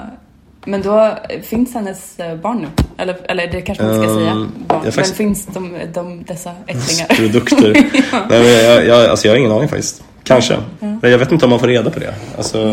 [0.66, 2.68] men då finns hennes eh, barn nu?
[2.98, 4.34] Eller, eller det kanske man ska Ehm, säga
[4.68, 4.82] barn.
[4.82, 7.06] faktiskt- Men finns de, de, dessa ättlingar?
[7.16, 7.74] Produkter.
[8.30, 10.04] Nej, men jag, jag, alltså jag har ingen aning faktiskt.
[10.24, 10.58] Kanske.
[10.80, 12.14] Men jag vet inte om man får reda på det.
[12.38, 12.66] Alltså,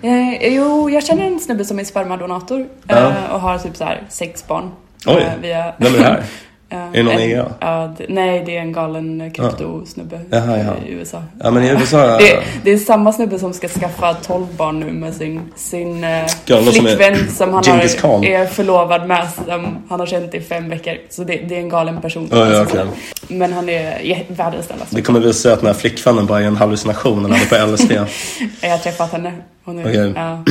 [0.00, 0.38] Nej.
[0.42, 2.96] Eh, jo, jag känner en snubbe som är spermadonator Ja.
[2.96, 4.70] eh, och har typ så här sex barn.
[5.06, 6.22] Oj, eh, via, vem är det här?
[6.72, 7.46] Är det någon EA?
[7.60, 10.74] Ja, det, nej, det är en galen kryptosnubbe Jaha, jaha.
[10.88, 11.22] i USA.
[11.42, 14.92] Ja men i USA, Det, det är samma snubbe som ska skaffa 12 barn nu
[14.92, 19.78] med sin, sin eh, Galna som är flickvän som, han har, är förlovad med som
[19.88, 20.94] han har känt i fem veckor.
[21.10, 22.28] Så det, det är en galen person.
[22.30, 22.86] Ja, ja, okej.
[23.28, 24.96] Men han är världens snällaste.
[24.96, 27.66] det kommer visa sig att den här flickvännen bara är en hallucination, han hade på
[27.72, 27.92] LSD.
[28.60, 29.32] Jag har träffat henne.
[29.64, 30.12] Hon är, Okej.
[30.16, 30.44] ja,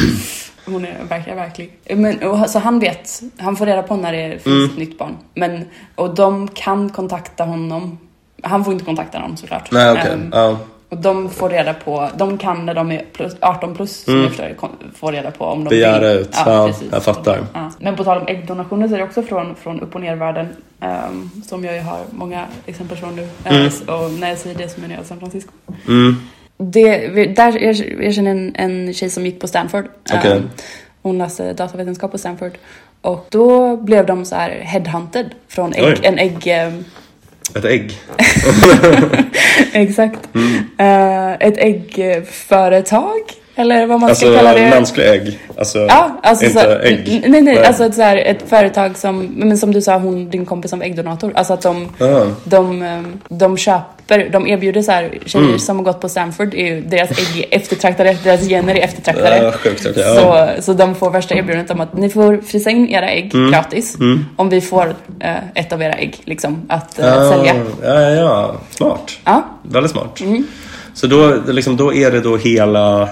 [0.66, 1.78] hon är verkligen verklig.
[1.96, 4.66] Men, och, så han vet, han får reda på när det finns Mm.
[4.72, 5.18] ett nytt barn.
[5.34, 7.98] Men, och de kan kontakta honom.
[8.44, 9.72] Han får inte kontakta dem såklart.
[9.72, 10.58] Nej okej, Ehm, ja.
[10.90, 14.24] och de får reda på, de kan när de är plus, 18 plus, som Mm.
[14.24, 16.18] jag förstår det, kon- få reda på om de Begära vill.
[16.22, 16.88] ut, ja, precis.
[16.92, 17.40] jag fattar.
[17.54, 17.72] Ja.
[17.80, 20.48] Men på tal om äggdonationer så är det också från, från upp och ner-världen.
[20.80, 23.28] ehm, som jag ju har många exempel från nu.
[23.44, 23.66] Mm.
[23.66, 25.52] Eh, och när jag säger det så menar jag San Francisco.
[25.88, 26.16] Mm.
[26.62, 26.98] Det,
[27.36, 29.86] där, jag, jag känner en, en tjej som gick på Stanford.
[30.36, 30.50] Ehm,
[31.02, 32.52] hon läste datavetenskap på Stanford.
[33.02, 36.48] Och då blev de så här headhunted från ägg, en ägg...
[36.48, 36.86] ehm,
[37.56, 37.94] Ett ägg.
[39.74, 40.20] exakt.
[40.36, 40.58] Mm.
[40.78, 43.20] Eh, ett äggföretag.
[43.56, 44.70] Eller vad man Alltså ska kalla det.
[44.70, 45.40] mänsklig ägg.
[45.58, 47.24] Alltså, Ja, alltså inte så, ägg.
[47.28, 50.46] Nej, nej, alltså ett, så här, ett företag som, men som du sa, hon, din
[50.46, 51.32] kompis som äggdonator.
[51.36, 51.88] Alltså att de,
[52.44, 55.60] de, ehm, de köper, de erbjuder så här, tjejer Mm.
[55.60, 59.38] som har gått på Stanford, är deras ägg är eftertraktade, deras gener är eftertraktade.
[59.44, 60.48] Ja, sjukt, okej, ja.
[60.56, 63.52] så, så de får värsta erbjudandet om att ni får frysa in era ägg Mm.
[63.52, 63.98] gratis
[64.36, 67.56] om vi får eh, ett av era ägg liksom, att eh, Ja, sälja.
[67.84, 68.56] Ja, ja, ja.
[68.70, 69.12] Smart.
[69.26, 70.20] Ja, Väldigt smart.
[70.22, 70.48] Mm.
[70.94, 73.10] Så då, liksom, då är det då hela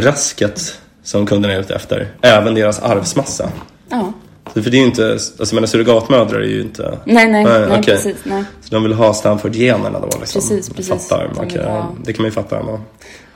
[0.00, 2.08] rasket som kunderna är ute efter.
[2.22, 3.50] Även deras arvsmassa.
[3.88, 4.12] ja.
[4.54, 6.98] Så för det är ju inte, alltså menar surrogatmödrar är ju inte...
[7.04, 7.82] Nej, nej, nej, okej.
[7.82, 8.16] precis.
[8.24, 8.44] Nej.
[8.60, 10.40] Så de vill ha Stanford-generna då liksom?
[10.40, 11.08] Precis, precis.
[11.08, 11.30] Fattar.
[11.36, 12.58] Ha- ja, Det kan man ju fatta.
[12.60, 12.80] ändå.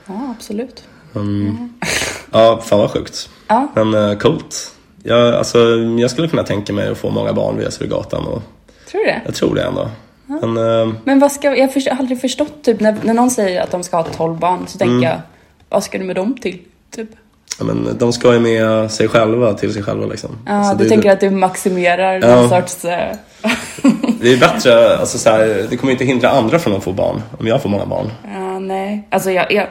[0.06, 0.84] Ja, absolut.
[2.32, 3.28] Ja, fan vad sjukt.
[3.48, 3.68] Ja.
[3.74, 4.70] Men uh, coolt.
[5.02, 5.58] Jag, alltså,
[5.98, 8.42] jag skulle kunna tänka mig att få många barn via surrogaten och
[8.90, 9.20] Tror du det?
[9.24, 9.88] jag tror det ändå.
[10.26, 13.70] Men, eh, Men vad ska, jag har aldrig förstått typ när, när någon säger att
[13.70, 15.02] de ska ha 12 barn så tänker Mm.
[15.02, 15.20] jag,
[15.68, 16.59] vad ska du med dem till?
[16.90, 17.09] Typ.
[17.59, 20.31] ja, men de ska ju med sig själva till sig själva liksom.
[20.46, 22.37] Ja, Så du det, tänker att du maximerar Ja.
[22.37, 22.85] någon sorts...
[22.85, 23.16] eh,
[24.20, 27.22] det är bättre, alltså så här, det kommer inte hindra andra från att få barn.
[27.38, 28.11] Om jag får många barn.
[28.35, 29.07] Ja, nej.
[29.11, 29.66] Alltså jag, jag,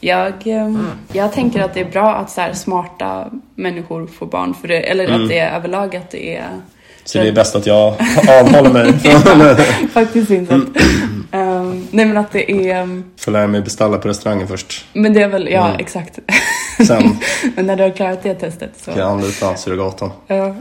[0.00, 4.54] jag, ehm, jag tänker att det är bra att så här, smarta människor får barn.
[4.60, 5.22] För det, eller Mm.
[5.22, 6.48] att det är överlag att det är
[7.04, 7.94] Så det är bäst att jag
[8.40, 9.56] avhåller mig från
[9.92, 10.54] faktiskt inte.
[10.54, 11.26] Mm.
[11.32, 12.74] Ehm, nej men att det är...
[12.82, 14.84] ehm, Får lära mig beställa på restaurangen först.
[14.92, 15.80] Men det är väl, ja Mm.
[15.80, 16.18] exakt.
[16.86, 17.16] Sen
[17.56, 18.90] men när du har klarat det testet så...
[18.90, 20.10] kan jag anlita surrogaten.
[20.26, 20.54] Ja.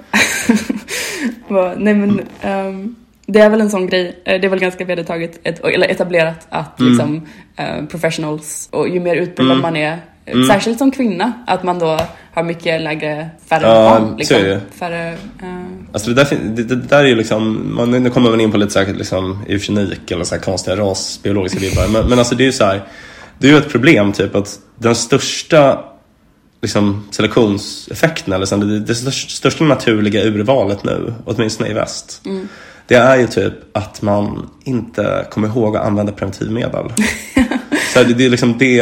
[1.78, 5.40] Nej men ehm, det är väl en sån grej, eh, det är väl ganska vedertaget,
[5.44, 6.92] ett, eller etablerat att Mm.
[6.92, 9.98] liksom eh, professionals och ju mer utbildad man är,
[10.30, 12.00] eh, särskilt som kvinna, att man då
[12.34, 14.10] har mycket lägre, färre Ja, barn.
[14.10, 14.62] så Liksom, är det.
[14.80, 18.42] Färre, eh, Alltså det där, det, det där är ju liksom, man, nu kommer man
[18.42, 21.88] in på lite säkert liksom eugenik eller så här konstiga rasbiologiska vibbar.
[21.88, 22.82] Men, men alltså det är ju så här,
[23.38, 25.80] det är ju ett problem typ att den största
[26.62, 32.22] liksom, selektionseffekten, eller så, här, det, det största, naturliga urvalet nu, åtminstone i väst,
[32.88, 36.92] det är ju typ att man inte kommer ihåg att använda preventivmedel.
[37.94, 38.76] så här, det, det är liksom det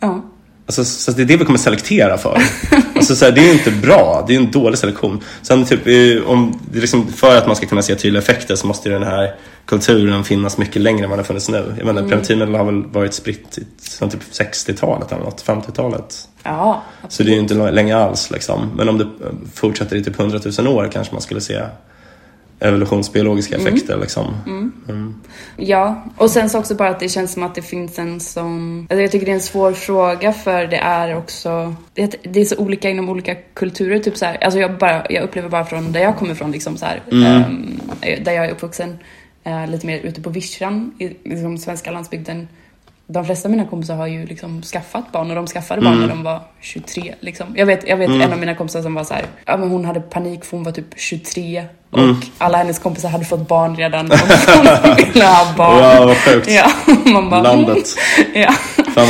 [0.00, 0.22] ja.
[0.70, 2.42] Alltså, så det är det vi kommer selektera för.
[3.00, 5.20] Alltså, så här, det är inte bra, det är en dålig selektion.
[5.42, 8.88] Sen typ, eh, om, liksom, för att man ska kunna se tydliga effekter så måste
[8.88, 9.34] ju den här
[9.66, 11.74] kulturen finnas mycket längre än vad den funnits nu.
[11.78, 16.28] Jag menar, preventivmedel har väl varit spritt sedan typ 60-talet eller något, 50-talet.
[16.42, 18.70] ja, Så det är ju inte länge alls liksom.
[18.76, 19.06] Men om det
[19.54, 21.60] fortsätter i typ 100 000 år kanske man skulle se
[22.60, 24.34] evolutionsbiologiska effekter liksom.
[25.56, 28.86] Ja, och sen så också bara att det känns som att det finns en sån...
[28.90, 31.74] Alltså jag tycker det är en svår fråga för det är också...
[31.94, 33.98] Det, det är så olika inom olika kulturer.
[33.98, 36.76] Typ så här, alltså jag, bara, jag upplever bara från där jag kommer ifrån, liksom
[36.76, 38.98] så här, ehm, där jag är uppvuxen,
[39.44, 42.48] eh, lite mer ute på vischan, i liksom svenska landsbygden.
[43.06, 46.08] De flesta av mina kompisar har ju liksom skaffat barn och de skaffade barn när
[46.08, 47.14] de var 23.
[47.20, 47.46] Liksom.
[47.56, 49.84] Jag vet, jag vet en av mina kompisar som var så här, ja men hon
[49.84, 52.00] hade panik för hon var typ 23 och
[52.38, 55.98] alla hennes kompisar hade fått barn redan och hon ville ha barn.
[55.98, 56.50] Wow, vad sjukt.
[56.50, 56.70] Ja,
[57.12, 57.42] man bara...
[57.42, 57.86] Landet.
[58.34, 58.52] Ja.
[58.94, 59.06] Fan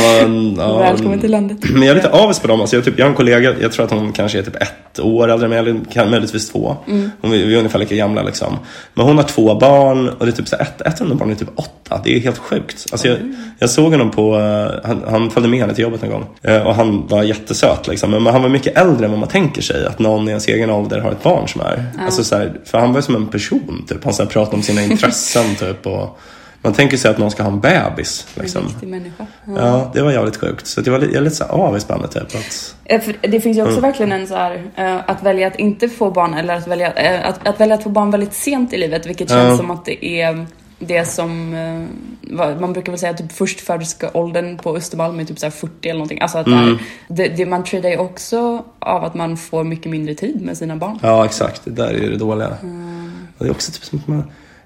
[0.57, 1.57] vad, ja, Välkommen till landet.
[1.73, 2.61] Men jag är lite avis på dem.
[2.61, 4.99] Alltså jag, typ, jag har en kollega, jag tror att hon kanske är typ ett
[4.99, 6.75] år äldre än mig, eller kan, möjligtvis två.
[6.87, 7.11] Mm.
[7.21, 8.57] Hon, vi är ungefär lika gamla liksom.
[8.93, 11.35] Men hon har två barn och det är typ så ett, ett av de barnen
[11.35, 12.01] är typ åtta.
[12.03, 12.85] Det är helt sjukt.
[12.91, 13.17] Alltså jag,
[13.59, 16.25] jag såg honom på, eh, han, han följde med henne till jobbet en gång.
[16.43, 18.11] Eh, Och han var jättesöt liksom.
[18.11, 19.85] Men han var mycket äldre än vad man tänker sig.
[19.85, 21.85] Att någon i ens egen ålder har ett barn som är.
[22.05, 24.03] Alltså så här, för han var som en person typ.
[24.03, 25.85] Han så pratade om sina intressen typ.
[25.87, 26.19] Och,
[26.63, 28.27] man tänker sig att någon ska ha en bebis.
[28.35, 28.61] Liksom.
[28.61, 29.25] En riktig människa.
[29.45, 29.53] Ja.
[29.57, 30.67] Ja, det var jävligt sjukt.
[30.67, 32.23] Så jag, var, jag är lite så här på henne typ.
[32.23, 33.81] Att, Det finns ju också Mm.
[33.81, 37.27] verkligen en så här, eh, att välja att inte få barn eller att välja, eh,
[37.29, 39.57] att, att välja att få barn väldigt sent i livet, vilket känns Ja.
[39.57, 40.45] som att det är
[40.81, 45.51] det som, eh, man brukar väl säga typ förstföderskeåldern på Östermalm är typ så här
[45.51, 46.21] 40 eller någonting.
[46.21, 46.65] Alltså att Mm.
[46.65, 50.57] där, det, det, man tradar ju också av att man får mycket mindre tid med
[50.57, 50.99] sina barn.
[51.01, 51.61] ja, exakt.
[51.65, 52.57] Det där är ju det dåliga.
[52.61, 53.11] Mm.
[53.37, 54.23] Det är också typ som att man...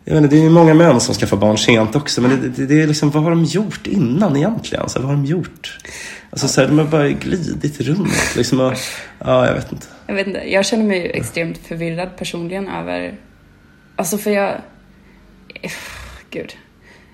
[0.07, 2.21] Jag inte, det är ju många män som ska få barn sent också.
[2.21, 4.89] Men det, det, det är liksom, vad har de gjort innan egentligen?
[4.89, 5.77] Så här, vad har de gjort?
[6.29, 8.59] Alltså så här, de har bara glidit runt liksom.
[8.59, 8.73] Och,
[9.19, 9.87] ja, jag vet inte.
[10.07, 13.17] Jag vet inte, jag känner mig ju extremt förvirrad personligen över...
[13.95, 14.61] Alltså för jag...
[16.35, 16.55] Gud.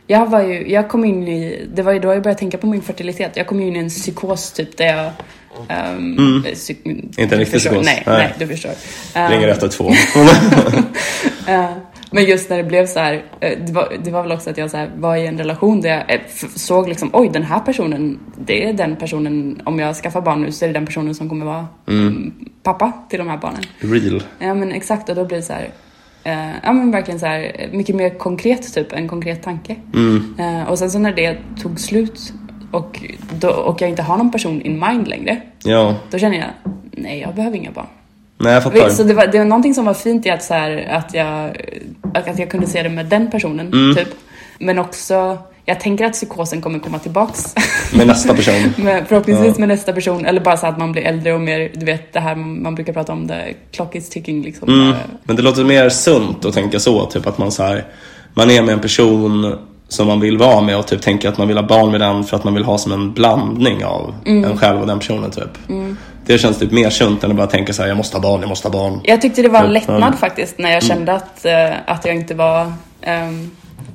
[0.07, 2.67] Jag var ju, jag kom in i, det var ju då jag började tänka på
[2.67, 3.31] min fertilitet.
[3.37, 5.11] Jag kom ju in i en psykos typ där jag...
[5.69, 7.09] ehm, psyk- Mm.
[7.17, 7.85] Inte en riktig psykos.
[7.85, 8.17] Nej, Nej.
[8.17, 8.71] nej, du förstår.
[9.15, 9.93] Ehm, Ringer 112.
[11.47, 11.69] Eh,
[12.11, 14.57] Men just när det blev så här, eh, det var, det var väl också att
[14.57, 16.21] jag så här var i en relation där jag eh,
[16.55, 20.51] såg liksom, oj den här personen, det är den personen, om jag skaffar barn nu
[20.51, 23.61] så är det den personen som kommer vara mm, pappa till de här barnen.
[23.79, 24.23] Real.
[24.39, 25.69] Ja men exakt och då blir det så här,
[26.23, 29.75] eh, ja men verkligen så här, mycket mer konkret typ, en konkret tanke.
[30.39, 32.33] Eh, och sen så när det tog slut
[32.71, 32.99] och,
[33.39, 35.95] då, och jag inte har någon person in mind längre, Ja.
[36.11, 36.47] då känner jag,
[36.91, 37.85] nej jag behöver inga barn.
[38.37, 38.89] Nej, jag fattar.
[38.89, 41.57] Så det var, det var någonting som var fint i att, så här, att, jag,
[42.13, 43.95] att jag kunde se det med den personen, Mm.
[43.95, 44.07] typ.
[44.59, 45.37] Men också,
[45.71, 47.55] jag tänker att psykosen kommer komma tillbaks.
[47.93, 48.73] Med nästa person.
[48.77, 51.85] med, förhoppningsvis med nästa person, eller bara så att man blir äldre och mer, du
[51.85, 54.69] vet det här man brukar prata om, the clock is ticking liksom.
[54.69, 54.93] Mm.
[55.23, 57.85] Men det låter mer sunt att tänka så, typ att man så här,
[58.33, 59.57] man är med en person
[59.87, 62.23] som man vill vara med och typ tänker att man vill ha barn med den
[62.23, 65.57] för att man vill ha som en blandning av en själv och den personen typ.
[66.25, 68.41] Det känns typ mer sunt än att bara tänka så här, jag måste ha barn,
[68.41, 68.99] jag måste ha barn.
[69.03, 69.71] Jag tyckte det var en Ja.
[69.71, 72.73] lättnad faktiskt när jag kände att, eh, att jag inte var...
[73.01, 73.51] ehm,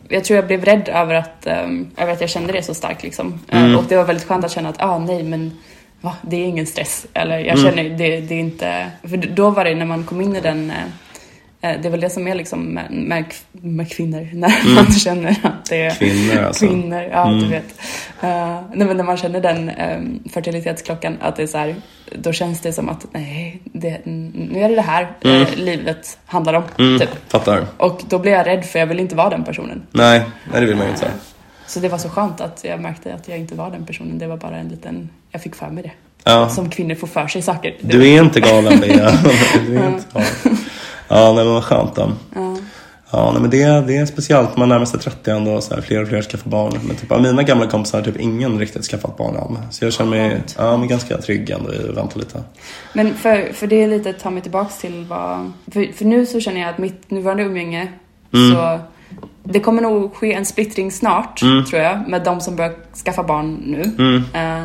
[0.09, 3.03] jag tror jag blev rädd över att, um, över att jag kände det så starkt.
[3.03, 3.41] Liksom.
[3.49, 5.59] Eh, och det var väldigt skönt att känna att, ah, nej men
[6.01, 7.07] va, det är ingen stress.
[7.15, 8.87] Eller jag känner, det, det är inte...
[9.03, 10.77] För då var det när man kom in i den, eh,
[11.69, 15.65] det är väl det som är liksom med, med, med kvinnor, när man känner att
[15.71, 16.67] det är Kvinnor alltså.
[16.67, 17.65] kvinnor, ja du vet.
[18.25, 21.75] Uh, nej, men när man känner den um, fertilitetsklockan, att det är så här,
[22.13, 26.55] då känns det som att nej, det, nu är det det här eh, livet handlar
[26.55, 26.63] om.
[26.79, 27.11] Mm, Typ.
[27.29, 27.67] fattar.
[27.77, 29.83] Och då blir jag rädd för jag vill inte vara den personen.
[29.91, 31.11] Nej, nej det vill man ju inte.
[31.67, 34.19] Så det var så skönt att jag märkte att jag inte var den personen.
[34.19, 35.93] Det var bara en liten, jag fick för mig det.
[36.25, 36.49] Ja.
[36.49, 37.77] Som kvinnor får för sig saker.
[37.81, 39.11] Du är inte galen Bea.
[39.67, 40.59] du är inte galen.
[41.09, 42.13] Ja, nej, men vad skönt då.
[42.35, 42.57] Ja.
[43.11, 44.57] Ja, nej, men det, det är speciellt.
[44.57, 45.61] Man närmar sig 30 ändå.
[45.61, 46.73] Så här, fler och fler skaffar barn.
[46.83, 49.59] Men typ, av mina gamla kompisar har typ ingen riktigt skaffat barn än.
[49.73, 52.43] Så jag känner mig ja, men ganska trygg ändå i att vänta lite.
[52.93, 55.53] Men för, för det är lite att ta mig tillbaks till vad...
[55.73, 57.89] För, för nu så känner jag att mitt nuvarande umgänge
[58.31, 58.81] så...
[59.49, 62.73] Det kommer nog ske en splittring snart, tror jag, med de som börjar
[63.05, 63.83] skaffa barn nu.
[64.35, 64.65] Eh,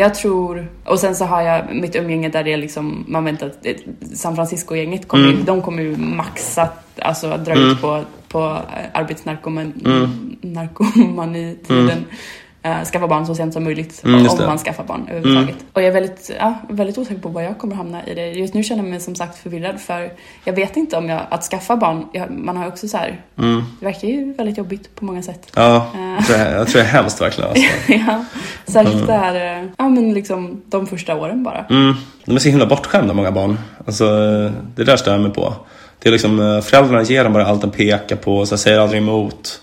[0.00, 0.66] jag tror...
[0.84, 3.04] Och sen så har jag mitt umgänge där det är liksom...
[3.08, 6.68] Man väntar det- San Francisco-gänget kommer ju- De kommer ju maxa,
[7.02, 8.58] alltså dra ut på, på
[8.92, 9.72] arbetsnarkoman...
[10.42, 12.04] Narkomanitiden.
[12.66, 14.02] Uh, skaffa barn så sent som möjligt.
[14.04, 15.64] Mm, om man skaffar barn överhuvudtaget.
[15.72, 18.26] Och jag är väldigt, ja, väldigt osäker på var jag kommer hamna i det.
[18.26, 20.12] Just nu känner jag mig som sagt förvirrad för
[20.44, 23.20] jag vet inte om jag, att skaffa barn, jag, man har också så här,
[23.80, 25.52] det verkar ju väldigt jobbigt på många sätt.
[25.54, 25.86] Ja,
[26.18, 27.50] jag tror jag, jag tror det är hemskt verkligen.
[27.50, 27.66] Alltså.
[27.92, 28.24] ja,
[28.66, 31.64] särskilt det här, eh, ja men liksom de första åren bara.
[31.70, 31.94] Mm,
[32.24, 33.58] de är så himla bortskämda många barn.
[33.86, 34.04] Alltså,
[34.74, 35.54] det där stör jag mig på.
[36.02, 39.02] Det är liksom, eh, föräldrarna ger dem bara allt de pekar på så säger aldrig
[39.02, 39.60] emot.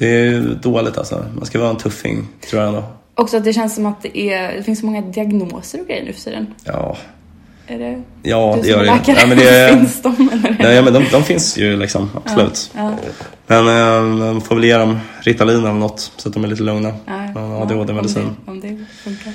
[0.00, 1.24] Det är dåligt alltså.
[1.36, 2.84] Man ska vara en tuffing, tror jag ändå.
[3.14, 6.04] Också att det känns som att det, är, det finns så många diagnoser och grejer
[6.04, 6.54] nu för tiden.
[6.64, 6.96] Ja,
[7.66, 9.16] Är det ja du det som är läkare?
[9.20, 10.56] Ja, men det finns de eller?
[10.58, 12.70] Nej, ja, men de, de finns ju liksom, absolut.
[12.76, 12.94] Ja,
[13.46, 16.62] Men eh, man får väl ge dem Ritalin eller något så att de är lite
[16.62, 16.88] lugna.
[17.06, 18.22] ja, ja, ADHD-medicin.
[18.46, 19.32] Om det, om det funkar.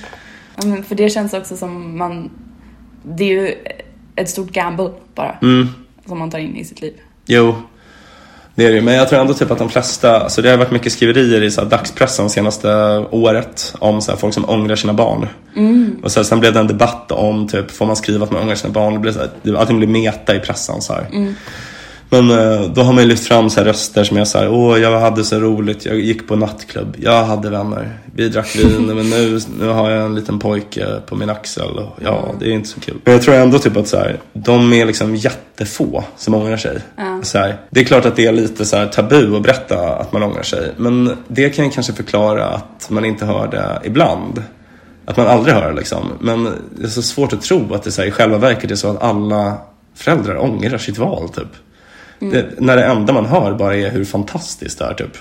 [0.56, 2.30] Ja, men för det känns också som man,
[3.04, 3.54] det är ju
[4.15, 5.38] ett stort gamble bara.
[5.41, 5.67] Mm,
[6.08, 6.93] som man tar in i sitt liv.
[7.25, 7.56] jo.
[8.56, 8.82] Det är det.
[8.82, 11.52] Men jag tror ändå typ att de flesta, alltså det har varit mycket skriverier i
[11.52, 12.68] så här dagspressen senaste
[13.12, 15.28] året om så här folk som ångrar sina barn.
[16.04, 18.41] Och så här, sen blev det en debatt om typ, får man skriva att man
[18.41, 18.94] ångrar sina barn?
[18.94, 21.08] Det blev så här, allting blev meta i pressen så här.
[22.10, 24.80] Men eh, då har man ju lyft fram så här röster som så här, åh
[24.80, 29.10] jag hade så roligt, jag gick på nattklubb, jag hade vänner, vi drack vin, men
[29.10, 32.70] nu, nu har jag en liten pojke på min axel och ja, det är inte
[32.70, 32.96] så kul.
[33.04, 36.80] Men jag tror ändå typ att så här, de är liksom jättefå som ångrar sig.
[37.24, 40.12] Så här, det är klart att det är lite så här tabu att berätta att
[40.12, 44.44] man ångrar sig, men det kan ju kanske förklara att man inte hör det ibland.
[45.06, 46.06] Att man aldrig hör det liksom.
[46.20, 46.44] Men
[46.78, 48.89] det är så svårt att tro att det så här, i själva verket är så
[48.89, 49.58] att alla
[49.96, 51.48] föräldrar ångrar sitt val typ.
[52.19, 55.17] Det, när det enda man hör bara är hur fantastiskt det är typ.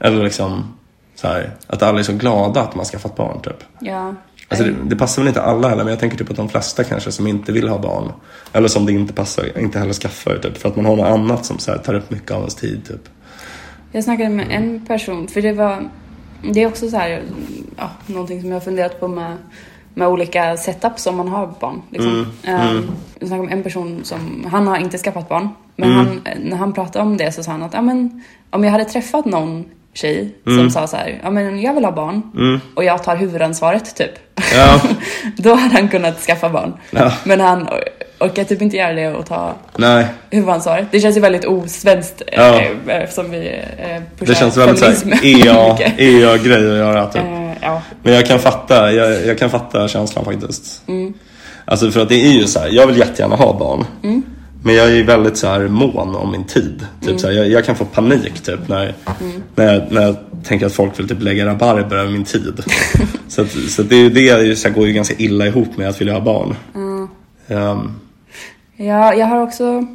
[0.00, 0.74] Eller liksom
[1.14, 3.64] så här, att alla är så glada att man ska fått barn typ.
[3.80, 4.14] Ja.
[4.48, 6.84] Alltså det, det passar väl inte alla heller men jag tänker typ att de flesta
[6.84, 8.12] kanske som inte vill ha barn.
[8.52, 10.58] Eller som det inte passar, inte heller skaffar typ.
[10.58, 12.84] För att man har något annat som så här, tar upp mycket av ens tid
[12.88, 13.08] typ.
[13.92, 15.90] Jag snackade med en person, för det var...
[16.52, 17.22] Det är också så här,
[17.76, 19.36] ja, någonting som jag har funderat på med,
[19.94, 21.82] med olika setups om man har barn.
[21.90, 22.26] Liksom.
[22.42, 25.48] Ehm, Jag snackade med en person som, han har inte skaffat barn.
[25.76, 28.70] Men han, när han pratade om det så sa han att ja, men, om jag
[28.70, 32.22] hade träffat någon tjej som sa så här, ja men jag vill ha barn
[32.74, 34.10] och jag tar huvudansvaret typ.
[34.54, 34.80] Ja.
[35.36, 36.72] Då hade han kunnat skaffa barn.
[36.90, 37.12] Ja.
[37.24, 37.88] Men han or-
[38.26, 40.86] orkar typ inte göra det och ta Nej, huvudansvaret.
[40.90, 42.60] Det känns ju väldigt osvenskt Ja.
[42.60, 45.92] eh, eftersom vi eh, pushar det känns väldigt såhär EA, mycket.
[46.00, 47.22] EA-grej att göra typ.
[47.22, 47.82] Eh, ja.
[48.02, 50.82] Men jag kan fatta, jag, jag kan fatta känslan faktiskt.
[50.88, 51.14] Mm.
[51.64, 53.84] Alltså för att det är ju så här, jag vill jättegärna ha barn.
[54.64, 56.86] Men jag är ju väldigt så här mån om min tid.
[57.00, 57.18] Typ Mm.
[57.18, 58.94] så här, jag, jag kan få panik typ när,
[59.54, 62.64] när, jag, när jag tänker att folk vill typ lägga rabarber över min tid.
[63.28, 65.76] så att, så att det, är ju det så här, går ju ganska illa ihop
[65.76, 66.54] med att vilja ha barn.
[66.74, 67.08] Mm.
[67.48, 67.92] Ehm,
[68.76, 69.86] ja, jag har också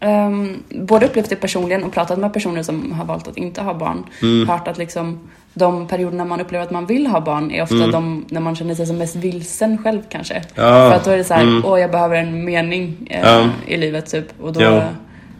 [0.00, 3.74] ehm, både upplevt det personligen och pratat med personer som har valt att inte ha
[3.74, 4.04] barn.
[4.22, 4.48] Mm.
[4.48, 5.18] Hört att liksom
[5.54, 8.74] de perioderna man upplever att man vill ha barn är ofta de när man känner
[8.74, 10.34] sig som mest vilsen själv kanske.
[10.34, 10.46] Mm.
[10.54, 11.64] Ja, För att då är det så här, mm.
[11.64, 13.48] åh jag behöver en mening eh, Ja.
[13.66, 14.40] i livet typ.
[14.40, 14.82] Och då Ja.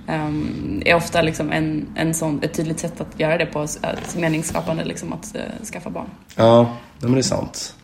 [0.06, 4.16] ehm, är ofta liksom en, en sån, ett tydligt sätt att göra det på, ett
[4.18, 6.06] meningsskapande liksom att eh, skaffa barn.
[6.36, 6.68] ja,
[7.00, 7.74] men det är sant.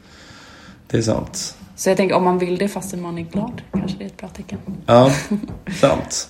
[0.87, 1.57] Det är sant.
[1.83, 4.17] Så jag tänker om man vill det fastän man är glad kanske det är ett
[4.17, 4.59] bra tecken.
[4.87, 5.11] Ja,
[5.81, 6.29] sant.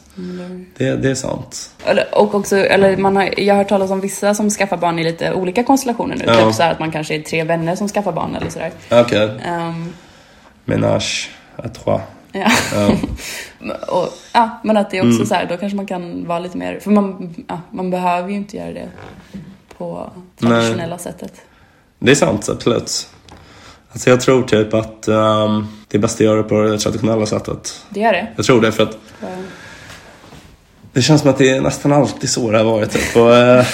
[0.77, 1.71] Det, det är sant.
[2.13, 5.05] Och också, eller man har, jag har hört talas om vissa som skaffar barn i
[5.05, 6.25] lite olika konstellationer nu.
[6.27, 6.35] Ja.
[6.47, 8.73] Typ så här att man kanske är tre vänner som skaffar barn eller sådär.
[8.91, 9.93] Okej, Um,
[10.65, 12.01] ménage à trois.
[12.33, 12.51] ja.
[12.75, 12.91] Ja.
[13.89, 15.27] och, ja, men att det är också Mm.
[15.27, 18.35] så här, då kanske man kan vara lite mer, för man, ja, man behöver ju
[18.37, 18.89] inte göra det
[19.79, 21.33] på traditionella sättet.
[21.99, 23.09] Det är sant, absolut.
[23.93, 27.27] Alltså jag tror typ att ehm, det är bäst att göra det på det traditionella
[27.27, 27.85] sättet.
[27.91, 28.27] Det är det.
[28.37, 29.29] Jag tror det för att För-
[30.93, 32.91] Det känns som att det är nästan alltid så det har varit.
[32.91, 33.17] Typ.
[33.17, 33.65] Och, eh,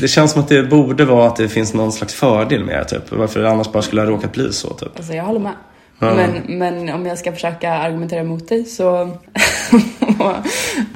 [0.00, 2.84] det känns som att det borde vara att det finns någon slags fördel med det.
[2.84, 3.02] Typ.
[3.12, 4.68] Varför det annars bara skulle ha råkat bli så.
[4.74, 4.88] Typ.
[4.96, 5.52] Alltså jag håller med.
[6.00, 6.14] Ja.
[6.14, 9.16] Men, men om jag ska försöka argumentera emot dig så...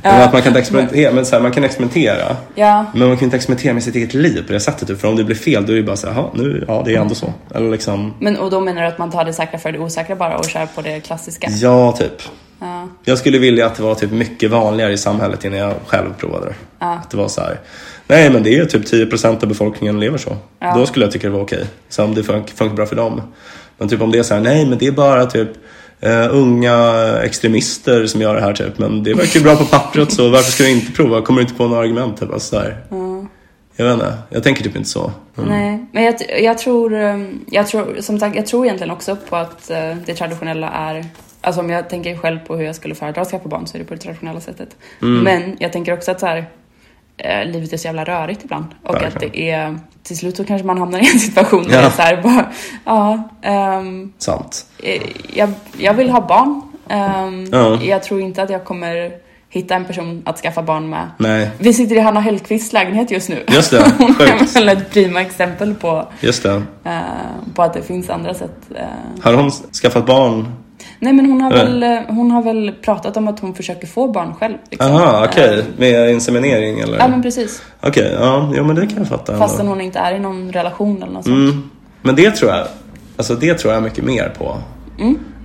[0.03, 2.36] Men att man kan experimentera, men så här, man kan experimentera.
[2.55, 4.88] Ja, Men man kan inte experimentera med sitt eget liv på det sättet.
[4.88, 5.00] Typ.
[5.00, 6.94] För om det blir fel då är det bara så här, "Jaha, nu, ja det
[6.94, 7.32] är ändå så.
[7.55, 10.16] Eller liksom, men och då menar du att man tar det säkra för det osäkra
[10.16, 11.48] bara och kör på det klassiska?
[11.50, 12.22] ja typ.
[12.61, 12.88] Ja.
[13.05, 16.46] Jag skulle vilja att det var typ mycket vanligare i samhället innan jag själv provade
[16.46, 16.55] det.
[16.78, 16.92] Ja.
[16.94, 17.61] Att det var så här,
[18.07, 20.36] nej men det är typ 10% av befolkningen lever så.
[20.59, 20.74] Ja.
[20.76, 21.64] Då skulle jag tycka det var okej.
[21.88, 23.22] Så om det fun- funkar bra för dem.
[23.83, 25.49] Men typ om det är så här, nej men det är bara typ
[26.01, 28.78] eh, unga extremister som gör det här typ.
[28.78, 31.22] Men det verkar ju bra på pappret så varför ska du inte prova?
[31.22, 32.20] Kommer du inte på några argument?
[32.20, 32.76] Typ, alltså, så här.
[33.76, 35.12] Jag vet inte, jag tänker typ inte så.
[35.39, 35.49] Mm.
[35.49, 39.37] Nej, men jag, jag tror, um, jag tror, som sagt, jag tror egentligen också på
[39.37, 41.05] att eh, det traditionella är
[41.45, 43.78] Alltså om jag tänker själv på hur jag skulle föredra att skaffa barn så är
[43.78, 44.76] det på det traditionella sättet.
[45.03, 45.24] Mm.
[45.24, 46.47] Men jag tänker också att så här,
[47.23, 48.66] eh, livet är så jävla rörigt ibland.
[48.83, 49.31] Och att Verkligen.
[49.33, 51.81] det är, till slut så kanske man hamnar i en situation där Ja.
[51.81, 52.47] det är så här, bara,
[52.85, 54.66] ja, ehm, Sant.
[54.83, 55.03] eh,
[55.35, 56.62] jag, jag vill ha barn.
[56.89, 57.79] Ehm, Ja.
[57.83, 59.11] Jag tror inte att jag kommer
[59.49, 61.11] hitta en person att skaffa barn med.
[61.18, 63.45] Nej, Vi sitter i Hanna Hellquists lägenhet just nu.
[63.49, 66.62] Just det, Hon är väl ett prima exempel på, just det.
[66.85, 67.01] eh,
[67.55, 68.57] på att det finns andra sätt.
[68.75, 68.85] eh.
[69.23, 70.47] Har hon skaffat barn?
[71.03, 71.57] Nej men hon har, Ja.
[71.64, 74.55] väl, eh, hon har väl pratat om att hon försöker få barn själv.
[74.70, 74.92] Liksom.
[74.92, 75.59] Aha, okej.
[75.59, 76.98] Eh, Med inseminering eller?
[76.98, 77.62] Ja men precis.
[77.80, 79.38] Okej, ja, jo, men det kan jag fatta.
[79.38, 81.36] Fastän hon inte är i någon relation eller något sånt.
[81.50, 81.70] Mm.
[82.03, 82.66] Men det tror jag,
[83.16, 84.57] alltså det tror jag mycket mer på.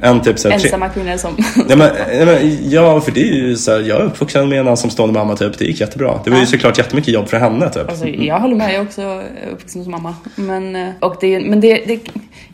[0.02, 0.56] Än typ såhär...
[0.56, 0.66] Mm.
[0.66, 1.36] Ensamma kvinnor som...
[1.70, 1.90] Ja, men,
[2.20, 5.20] ja, men, ja, för det är ju så här, jag är uppvuxen med en ensamstående
[5.20, 5.58] mamma typ.
[5.58, 6.20] Det gick jättebra.
[6.24, 7.90] Det var ju såklart jättemycket jobb för henne typ.
[7.90, 9.22] Alltså, jag håller med, jag är också
[9.54, 10.16] uppvuxen som mamma.
[10.36, 12.00] Men, eh, och det, men det, det,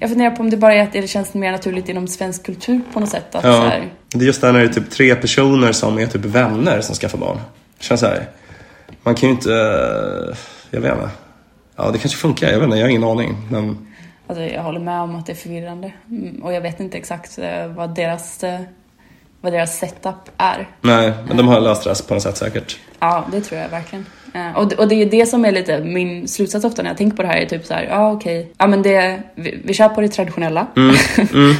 [0.04, 2.82] jag funderar på om det bara är att det känns mer naturligt inom svensk kultur
[2.94, 3.36] på något sätt.
[3.36, 6.00] Att, Ja, här, det är just det här när det är typ tre personer som
[6.00, 7.38] är typ vänner som skaffar barn.
[7.78, 8.28] Det känns så här,
[9.04, 10.38] man kan ju inte, eh,
[10.72, 11.10] jag vet inte.
[11.76, 13.36] Ja, det kanske funkar, jag vet inte, jag har ingen aning.
[13.52, 13.88] Men
[14.28, 15.92] alltså, jag håller med om att det är förvirrande.
[16.10, 18.60] Mm, Och jag vet inte exakt eh, vad deras, eh,
[19.42, 20.68] vad deras setup är.
[20.82, 22.80] nej, men de har löst det på något sätt säkert.
[23.00, 24.06] Ja, det tror jag verkligen.
[24.34, 26.98] Eh, Och det, och det är det som är lite min slutsats ofta när jag
[26.98, 29.74] tänker på det här är typ så här, ja okej, ja men det, vi, vi
[29.74, 30.68] kör på det traditionella.
[30.76, 30.96] Mm,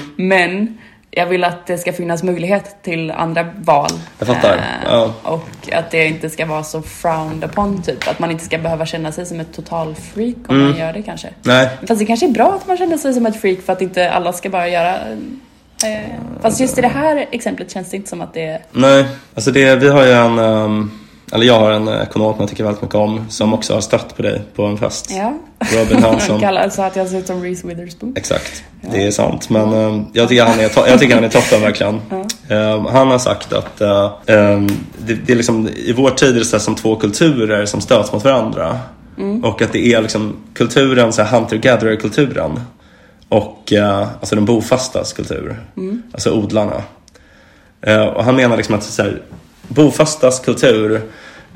[0.16, 0.78] men
[1.16, 3.90] jag vill att det ska finnas möjlighet till andra val.
[4.20, 5.14] Jag fattar, Eh, ja.
[5.24, 8.08] Och att det inte ska vara så frowned upon typ.
[8.08, 10.70] Att man inte ska behöva känna sig som ett total freak om Mm.
[10.70, 11.28] man gör det kanske.
[11.42, 13.82] Nej, Fast det kanske är bra att man känner sig som ett freak för att
[13.82, 14.96] inte alla ska bara göra
[15.84, 16.10] eh,
[16.42, 18.60] Fast just i det här exemplet känns det inte som att det är...
[18.72, 19.06] nej.
[19.36, 20.92] Alltså det, vi har ju en, ehm,
[21.34, 24.22] eller jag har en ekonom jag tycker väldigt mycket om som också har stött på
[24.22, 25.12] dig på en fest.
[25.12, 25.34] Ja.
[25.74, 26.40] Robin Hansson.
[26.40, 28.14] Kallar så att jag ser ut som Reese Witherspoon.
[28.18, 29.50] Exakt, det är sant.
[29.50, 32.02] Men ehm, jag, tycker han är jag tycker han är toppen verkligen.
[32.50, 34.68] Ehm, han har sagt att eh, ehm,
[34.98, 38.14] det, det är liksom, i vår tid är det så som två kulturer som stöts
[38.14, 38.80] mot varandra.
[39.44, 42.60] Och att det är liksom kulturen, så här hunter-gatherer-kulturen.
[43.30, 45.60] Och eh, alltså den bofastas kultur.
[46.14, 46.84] Alltså odlarna.
[47.82, 49.22] Eh, och han menar liksom att så här,
[49.74, 51.02] bofastas kultur,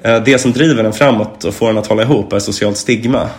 [0.01, 3.30] eh, det som driver den framåt och får den att hålla ihop är socialt stigma.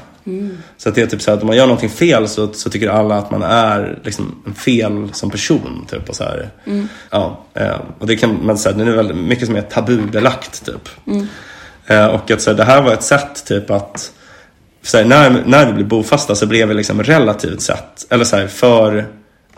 [0.76, 2.88] Så att det är typ så att om man gör någonting fel så, så tycker
[2.88, 5.86] alla att man är liksom en fel som person.
[5.90, 6.50] Typ, och så här.
[7.10, 10.88] Ja, eh, och det kan man säga, det är väldigt mycket som är tabubelagt typ.
[11.86, 14.12] Eh, och att så här, det här var ett sätt typ att
[14.82, 18.36] så här, när, när vi blev bofasta så blev vi liksom relativt sett, eller så
[18.36, 19.06] här, för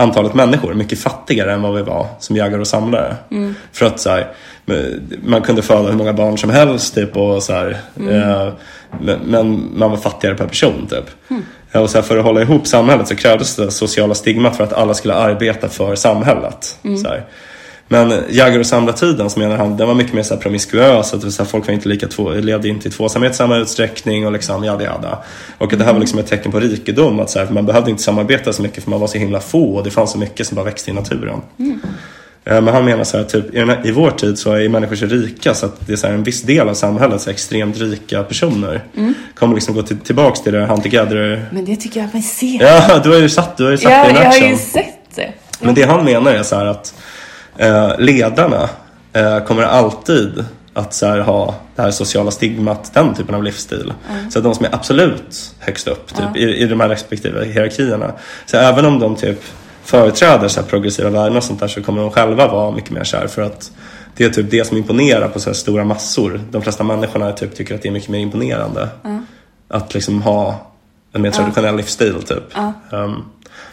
[0.01, 3.17] antalet människor mycket fattigare än vad vi var som jägare och samlare.
[3.73, 4.27] För att så här,
[5.25, 7.77] man kunde föda hur många barn som helst typ och så här,
[8.11, 8.53] eh,
[9.27, 11.05] men, man var fattigare per person typ.
[11.73, 14.65] Eh, Och så här, för att hålla ihop samhället så krävdes det sociala stigmat för
[14.65, 16.79] att alla skulle arbeta för samhället.
[17.03, 17.25] Så här.
[17.93, 21.15] Men jägar och samlartiden så menar han, den var mycket mer så här promiskuös.
[21.15, 24.27] Att så här, folk var inte lika två, levde inte i tvåsamhet i samma utsträckning
[24.27, 25.19] och liksom jada jada.
[25.59, 27.21] Och det här var liksom ett tecken på rikedom.
[27.21, 29.75] Att så här, man behövde inte samarbeta så mycket för man var så himla få
[29.77, 31.41] och det fanns så mycket som bara växte i naturen.
[32.45, 34.97] Eh, Men han menar så här, typ, i, här, i vår tid så är människor
[34.97, 37.33] så rika så att det är så här, en viss del av samhället, så här,
[37.35, 38.85] extremt rika personer,
[39.35, 41.47] kommer liksom gå till, tillbaks till det hunter-gatherer.
[41.53, 42.59] Men det tycker jag mig se.
[42.61, 44.57] Ja, du har ju satt, du har ju satt Ja, det in jag har ju
[44.57, 45.33] sett det.
[45.61, 46.95] Men det han menar är så här att
[47.61, 48.69] eh, ledarna
[49.13, 50.45] eh, kommer alltid
[50.75, 53.93] att så här, ha det här sociala stigmat, den typen av livsstil.
[54.31, 58.13] Så att de som är absolut högst upp typ, i, i de här respektive hierarkierna.
[58.47, 59.41] Så även om de typ
[59.83, 63.05] företräder så här, progressiva värden och sånt där så kommer de själva vara mycket mer
[63.05, 63.73] så här för att
[64.17, 66.41] det är typ det som imponerar på så här stora massor.
[66.51, 68.89] De flesta människorna typ tycker att det är mycket mer imponerande.
[69.69, 70.71] Att liksom ha
[71.13, 72.57] en mer traditionell livsstil typ.
[72.91, 73.25] Um,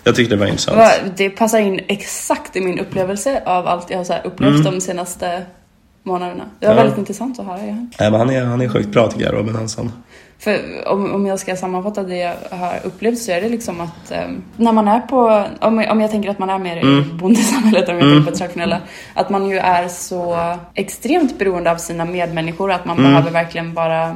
[0.08, 0.78] jag tyckte det var intressant.
[1.16, 4.64] Det passar in exakt i min upplevelse av allt jag har upplevt Mm.
[4.64, 5.42] de senaste
[6.04, 6.44] månaderna.
[6.60, 6.82] Det var Ja.
[6.82, 7.58] väldigt intressant att höra.
[7.58, 7.74] Ja.
[8.00, 9.92] Nej, men han, är, han är sjukt bra tycker jag, Robin Hanson.
[10.40, 14.12] För om, om jag ska sammanfatta det jag har upplevt så är det liksom att
[14.12, 14.20] eh,
[14.58, 17.96] när man är på, om, om jag tänker att man är mer i bondesamhället, om
[17.96, 18.82] jag tänker på det traditionella,
[19.14, 20.38] att man ju är så
[20.74, 24.16] extremt beroende av sina medmänniskor att man behöver verkligen bara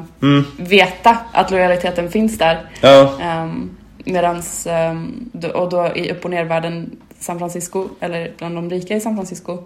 [0.58, 2.60] veta att lojaliteten finns där.
[2.82, 3.12] Ja,
[3.44, 3.70] Um,
[4.06, 9.00] medans, ehm, och då i upp och nervärlden San Francisco, eller bland de rika i
[9.00, 9.58] San Francisco,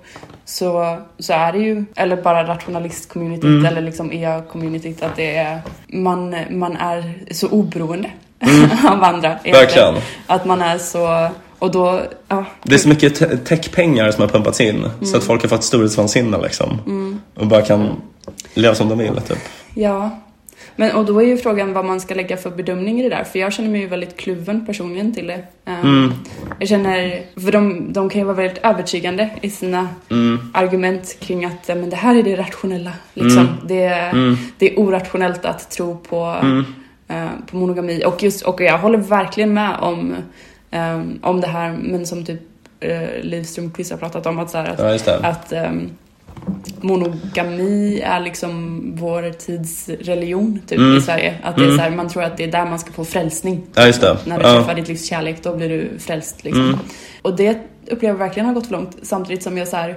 [0.46, 6.36] så, så är det ju, eller bara rationalist-communityt eller liksom EA-communityt, att det är, man,
[6.50, 8.12] man är så oberoende
[8.92, 9.38] av andra.
[9.44, 9.96] Verkligen.
[10.28, 11.30] Att man är så,
[11.60, 12.46] och då, ja.
[12.64, 15.64] det är så mycket te- techpengar som har pumpats in så att folk har fått
[15.64, 16.80] storhetsvansinne liksom.
[17.36, 18.02] Och bara kan
[18.54, 19.38] leva som de vill typ.
[19.74, 20.10] Ja,
[20.76, 23.24] men och då är ju frågan vad man ska lägga för bedömning i det där.
[23.24, 25.44] För jag känner mig ju väldigt kluven personligen till det.
[25.66, 26.14] Um,
[26.60, 29.88] Jag känner, för de, de kan ju vara väldigt övertygande i sina
[30.54, 32.92] argument kring att men det här är det rationella.
[33.14, 33.48] Liksom.
[33.66, 36.36] Det, är, det är orationellt att tro på,
[37.08, 38.04] eh, på monogami.
[38.06, 40.16] Och, just, och jag håller verkligen med om,
[40.72, 42.42] ehm, om det här, men som typ
[42.86, 45.90] uh, Liv Strömquist har pratat om, att, så här, att Ja, att ehm,
[46.82, 50.98] monogami är liksom vår tids religion typ Mm.
[50.98, 51.36] i Sverige.
[51.44, 53.62] Att det är så här, man tror att det är där man ska få frälsning.
[53.76, 54.18] Ja, just det.
[54.26, 54.54] När du Ja.
[54.54, 56.80] träffar ditt livs kärlek, då blir du frälst liksom.
[57.22, 57.58] Och det
[57.92, 58.98] upplever jag verkligen har gått för långt.
[59.02, 59.96] Samtidigt som jag så här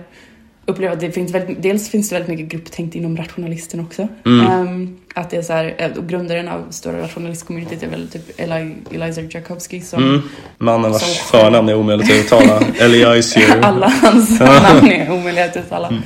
[0.67, 4.09] upplever att det finns väldigt, dels finns det väldigt mycket grupptänkt inom rationalisten också.
[4.25, 8.41] Ehm, att det är så här, eh, och grundaren av stora rationalistcommunityt är väl typ
[8.41, 10.21] Eli, Eliza Jakovsky som Mm.
[10.59, 12.61] Mannen vars Som- förnamn är omöjligt att uttala.
[12.81, 13.61] Eliasier.
[13.63, 15.89] alla hans namn är omöjliga att uttala.
[15.93, 16.01] Jag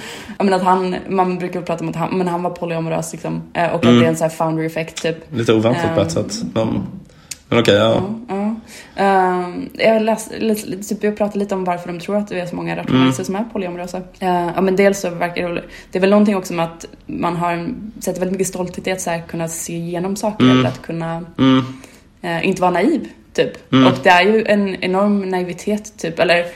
[0.45, 3.43] menar att han, man brukar prata om att han, men han var polyamorös liksom.
[3.55, 5.17] Eh, Och att det är en sån här founder effect typ.
[5.33, 6.43] Lite oväntat på ett sätt.
[6.55, 6.83] Men,
[7.49, 8.03] men okej, ja.
[8.29, 8.55] Ja.
[8.97, 12.47] Ehm, jag, läste, lite- typ, jag pratade lite om varför de tror att det är
[12.47, 13.97] så många rationalister som är polyamorösa.
[14.19, 17.37] Eh, ja, men dels så verkar det, det är väl någonting också med att man
[17.37, 17.69] har
[18.01, 21.25] sätter väldigt mycket stolthet i att så här, kunna se igenom saker, eller att kunna
[21.39, 21.65] Mm.
[22.23, 23.09] eh, inte vara naiv.
[23.33, 23.53] Typ.
[23.73, 26.19] Och det är ju en enorm naivitet, typ.
[26.19, 26.47] Eller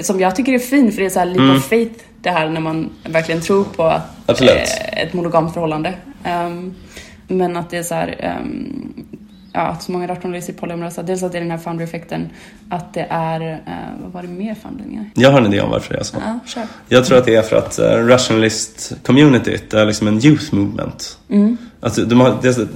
[0.00, 2.48] som jag tycker är fin, för det är så här leap of faith det här
[2.48, 4.00] när man verkligen tror på
[4.40, 4.56] Mm.
[4.56, 5.94] Eh, ett monogamt förhållande.
[6.24, 6.74] Ehm,
[7.28, 8.92] men att det är så här, ehm,
[9.52, 11.02] ja, att så många rationalister är polyamorösa.
[11.02, 12.28] Dels att det är den här founder-effekten,
[12.68, 15.10] att det är, eh, vad var det mer för anledningar?
[15.14, 16.16] Jag har en idé om varför det är så.
[16.56, 16.62] Ja.
[16.88, 21.18] Jag tror att det är för att uh, rationalist-communityt är liksom en youth movement.
[21.80, 22.66] Alltså, de har, det, är så,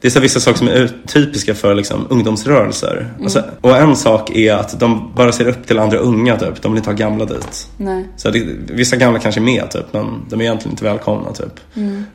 [0.00, 3.12] det är så vissa saker som är typiska för liksom, ungdomsrörelser.
[3.22, 6.62] Alltså, och en sak är att de bara ser upp till andra unga typ.
[6.62, 7.68] De vill inte ha gamla dit.
[7.76, 8.08] Nej.
[8.16, 11.60] Så det, vissa gamla kanske är med typ, men de är egentligen inte välkomna typ.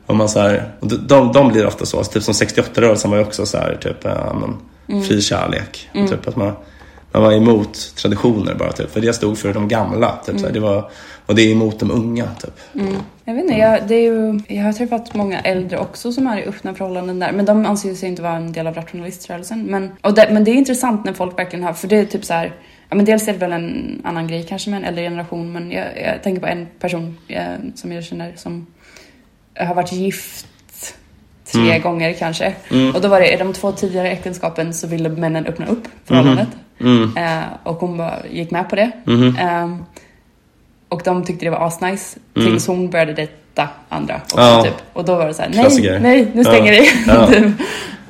[0.06, 3.22] Och man så här, och de, de, blir ofta så, typ som 68-rörelsen var ju
[3.22, 5.88] också så här, typ, ja, men, fri kärlek.
[5.94, 6.52] Och Typ att man,
[7.14, 10.18] man var emot traditioner bara typ, för det stod för de gamla.
[10.26, 10.90] Typ, så här, det var,
[11.26, 12.60] och det är emot de unga typ.
[13.24, 16.38] Jag vet inte, jag, det är ju, jag har träffat många äldre också som är
[16.38, 17.32] i öppna förhållanden där.
[17.32, 19.62] Men de anser sig inte vara en del av rationaliströrelsen.
[19.62, 22.24] Men, och det, men det är intressant när folk verkligen har, för det är typ
[22.24, 22.52] så här,
[22.88, 25.52] ja men dels är det väl en annan grej kanske med en äldre generation.
[25.52, 27.44] Men jag, jag tänker på en person eh,
[27.74, 28.66] som jag känner som
[29.58, 30.46] har varit gift
[31.52, 32.54] tre gånger kanske.
[32.94, 36.48] Och då var det, i de två tidigare äktenskapen så ville männen öppna upp förhållandet.
[37.16, 38.90] Eh, och hon bara gick med på det.
[39.38, 39.84] Ehm,
[40.88, 44.62] och de tyckte det var asnice tills hon började dejta andra också, Ja.
[44.64, 44.74] typ.
[44.92, 46.88] Och då var det så här: nej, nej, nu stänger vi.
[47.06, 47.26] Ja.
[47.32, 47.44] typ.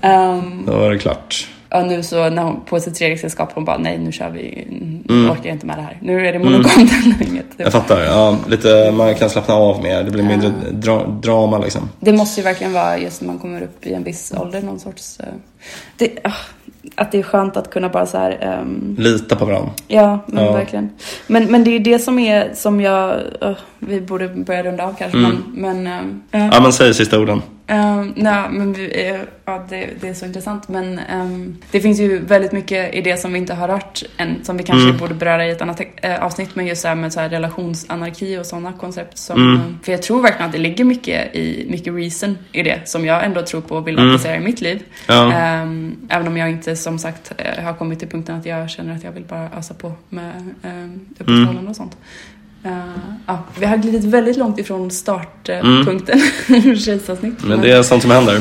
[0.01, 1.49] Ehm, Då var det klart.
[1.71, 4.67] och nu så när hon, på sitt tredje äktenskap hon bara, nej nu kör vi,
[5.09, 5.31] Mm.
[5.31, 5.99] orkar jag inte med det här.
[6.03, 7.47] Nu är det monogamt eller inget.
[7.57, 8.01] Jag fattar.
[8.05, 10.03] Ja, lite, man kan slappna av mer.
[10.03, 11.89] Det blir mindre dra, drama liksom.
[12.01, 14.81] Det måste ju verkligen vara just när man kommer upp i en viss ålder, någon
[14.81, 15.21] sorts...
[15.21, 15.27] eh,
[15.97, 16.31] det, ah,
[16.95, 18.39] att det är skönt att kunna bara så här...
[18.41, 19.71] ehm, Lita på varandra.
[19.89, 20.53] Ja, men Ja.
[20.53, 20.91] verkligen.
[21.27, 23.11] Men, men det är det som är som jag...
[23.41, 25.43] eh, vi borde börja runda av kanske, men...
[25.55, 26.49] men ehm, ja.
[26.53, 27.43] Ja, men säg sista orden.
[27.67, 30.69] Ehm, nej, men vi, ja, det, det är så intressant.
[30.69, 34.45] Men ehm, det finns ju väldigt mycket i det som vi inte har rört än,
[34.45, 34.97] som vi kanske Mm.
[34.99, 36.57] borde beröra i ett annat eh, avsnitt.
[36.57, 39.19] Men just det här med så här relationsanarki och sådana koncept.
[39.19, 39.57] Som, Mm.
[39.57, 43.05] eh, För jag tror verkligen att det ligger mycket i mycket reason i det, som
[43.07, 44.09] jag ändå tror på och vill Mm.
[44.11, 44.83] applicera i mitt liv.
[45.09, 45.33] Ja.
[45.33, 48.97] Ehm, även om jag inte som sagt eh, har kommit till punkten att jag känner
[48.97, 51.97] att jag vill bara ösa på med um, uppehållande och sånt.
[52.65, 52.73] Eh,
[53.27, 56.19] ja, vi har glidit väldigt långt ifrån startpunkten
[56.51, 57.45] uh, tjejsavsnitt.
[57.45, 58.41] Men det är sånt som händer.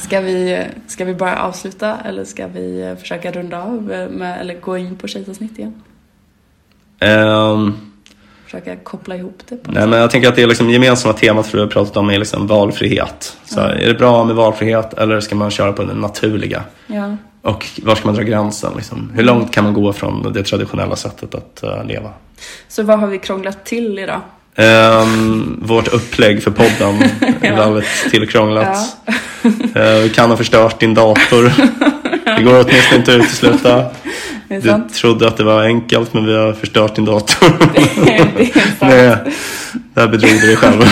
[0.00, 4.60] Ska vi, ska vi bara avsluta eller ska vi eh, försöka runda av med, eller
[4.60, 5.74] gå in på tjejsavsnitt igen?
[7.00, 7.74] Ehm,
[8.44, 9.88] Försöka koppla ihop det nej, sätt.
[9.88, 12.18] men jag tänker att det är liksom gemensamma temat för det vi pratat om är
[12.18, 13.36] liksom valfrihet.
[13.44, 16.64] Så här, Är det bra med valfrihet eller ska man köra på det naturliga?
[16.86, 17.16] Ja.
[17.42, 18.72] Och var ska man dra gränsen?
[18.76, 19.10] Liksom?
[19.14, 22.10] Hur långt kan man gå från det traditionella sättet att eh, leva?
[22.68, 24.20] Så vad har vi krånglat till idag?
[24.56, 27.02] Ehm, vårt upplägg för podden
[27.40, 28.96] är väldigt tillkrånglat.
[29.74, 31.52] Eh, vi kan ha förstört din dator.
[32.36, 33.76] Det går åtminstone inte att utesluta.
[34.48, 34.94] Det är Du sant.
[34.94, 37.46] trodde att det var enkelt men vi har förstört din dator.
[38.04, 38.76] det är sant.
[38.80, 39.16] Nej,
[39.94, 40.82] där bedrog du dig själv.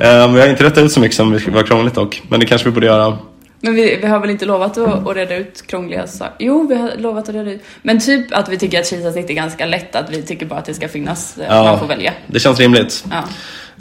[0.00, 2.22] Ehm, vi har inte rättat ut så mycket som var krångligt dock.
[2.28, 3.18] Men det kanske vi borde göra.
[3.60, 6.34] Men vi, vi har väl inte lovat att, att reda ut krångliga saker?
[6.38, 7.62] Jo, vi har lovat att reda ut.
[7.82, 10.64] Men typ att vi tycker att kejsarsnitt är ganska lätt, att vi tycker bara att
[10.64, 11.62] det ska finnas, eh, Ja.
[11.64, 12.12] man får välja.
[12.26, 13.04] Det känns rimligt.
[13.10, 13.24] Ja.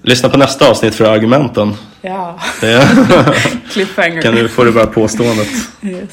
[0.03, 1.73] Lyssna på nästa avsnitt för argumenten.
[2.01, 2.39] Ja,
[3.71, 4.21] cliffhanger.
[4.21, 5.47] kan du få det bara påståendet.
[5.83, 6.09] Yes.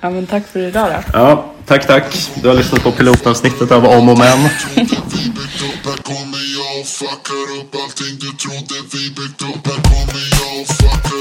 [0.00, 1.18] Ja men tack för idag då.
[1.18, 2.04] Ja, tack tack.
[2.42, 4.38] Du har lyssnat på pilotavsnittet av Om och Men.
[4.38, 10.60] Här kommer jag och fuckar upp allting du trodde vi byggt upp Här kommer jag
[10.60, 11.11] och fuckar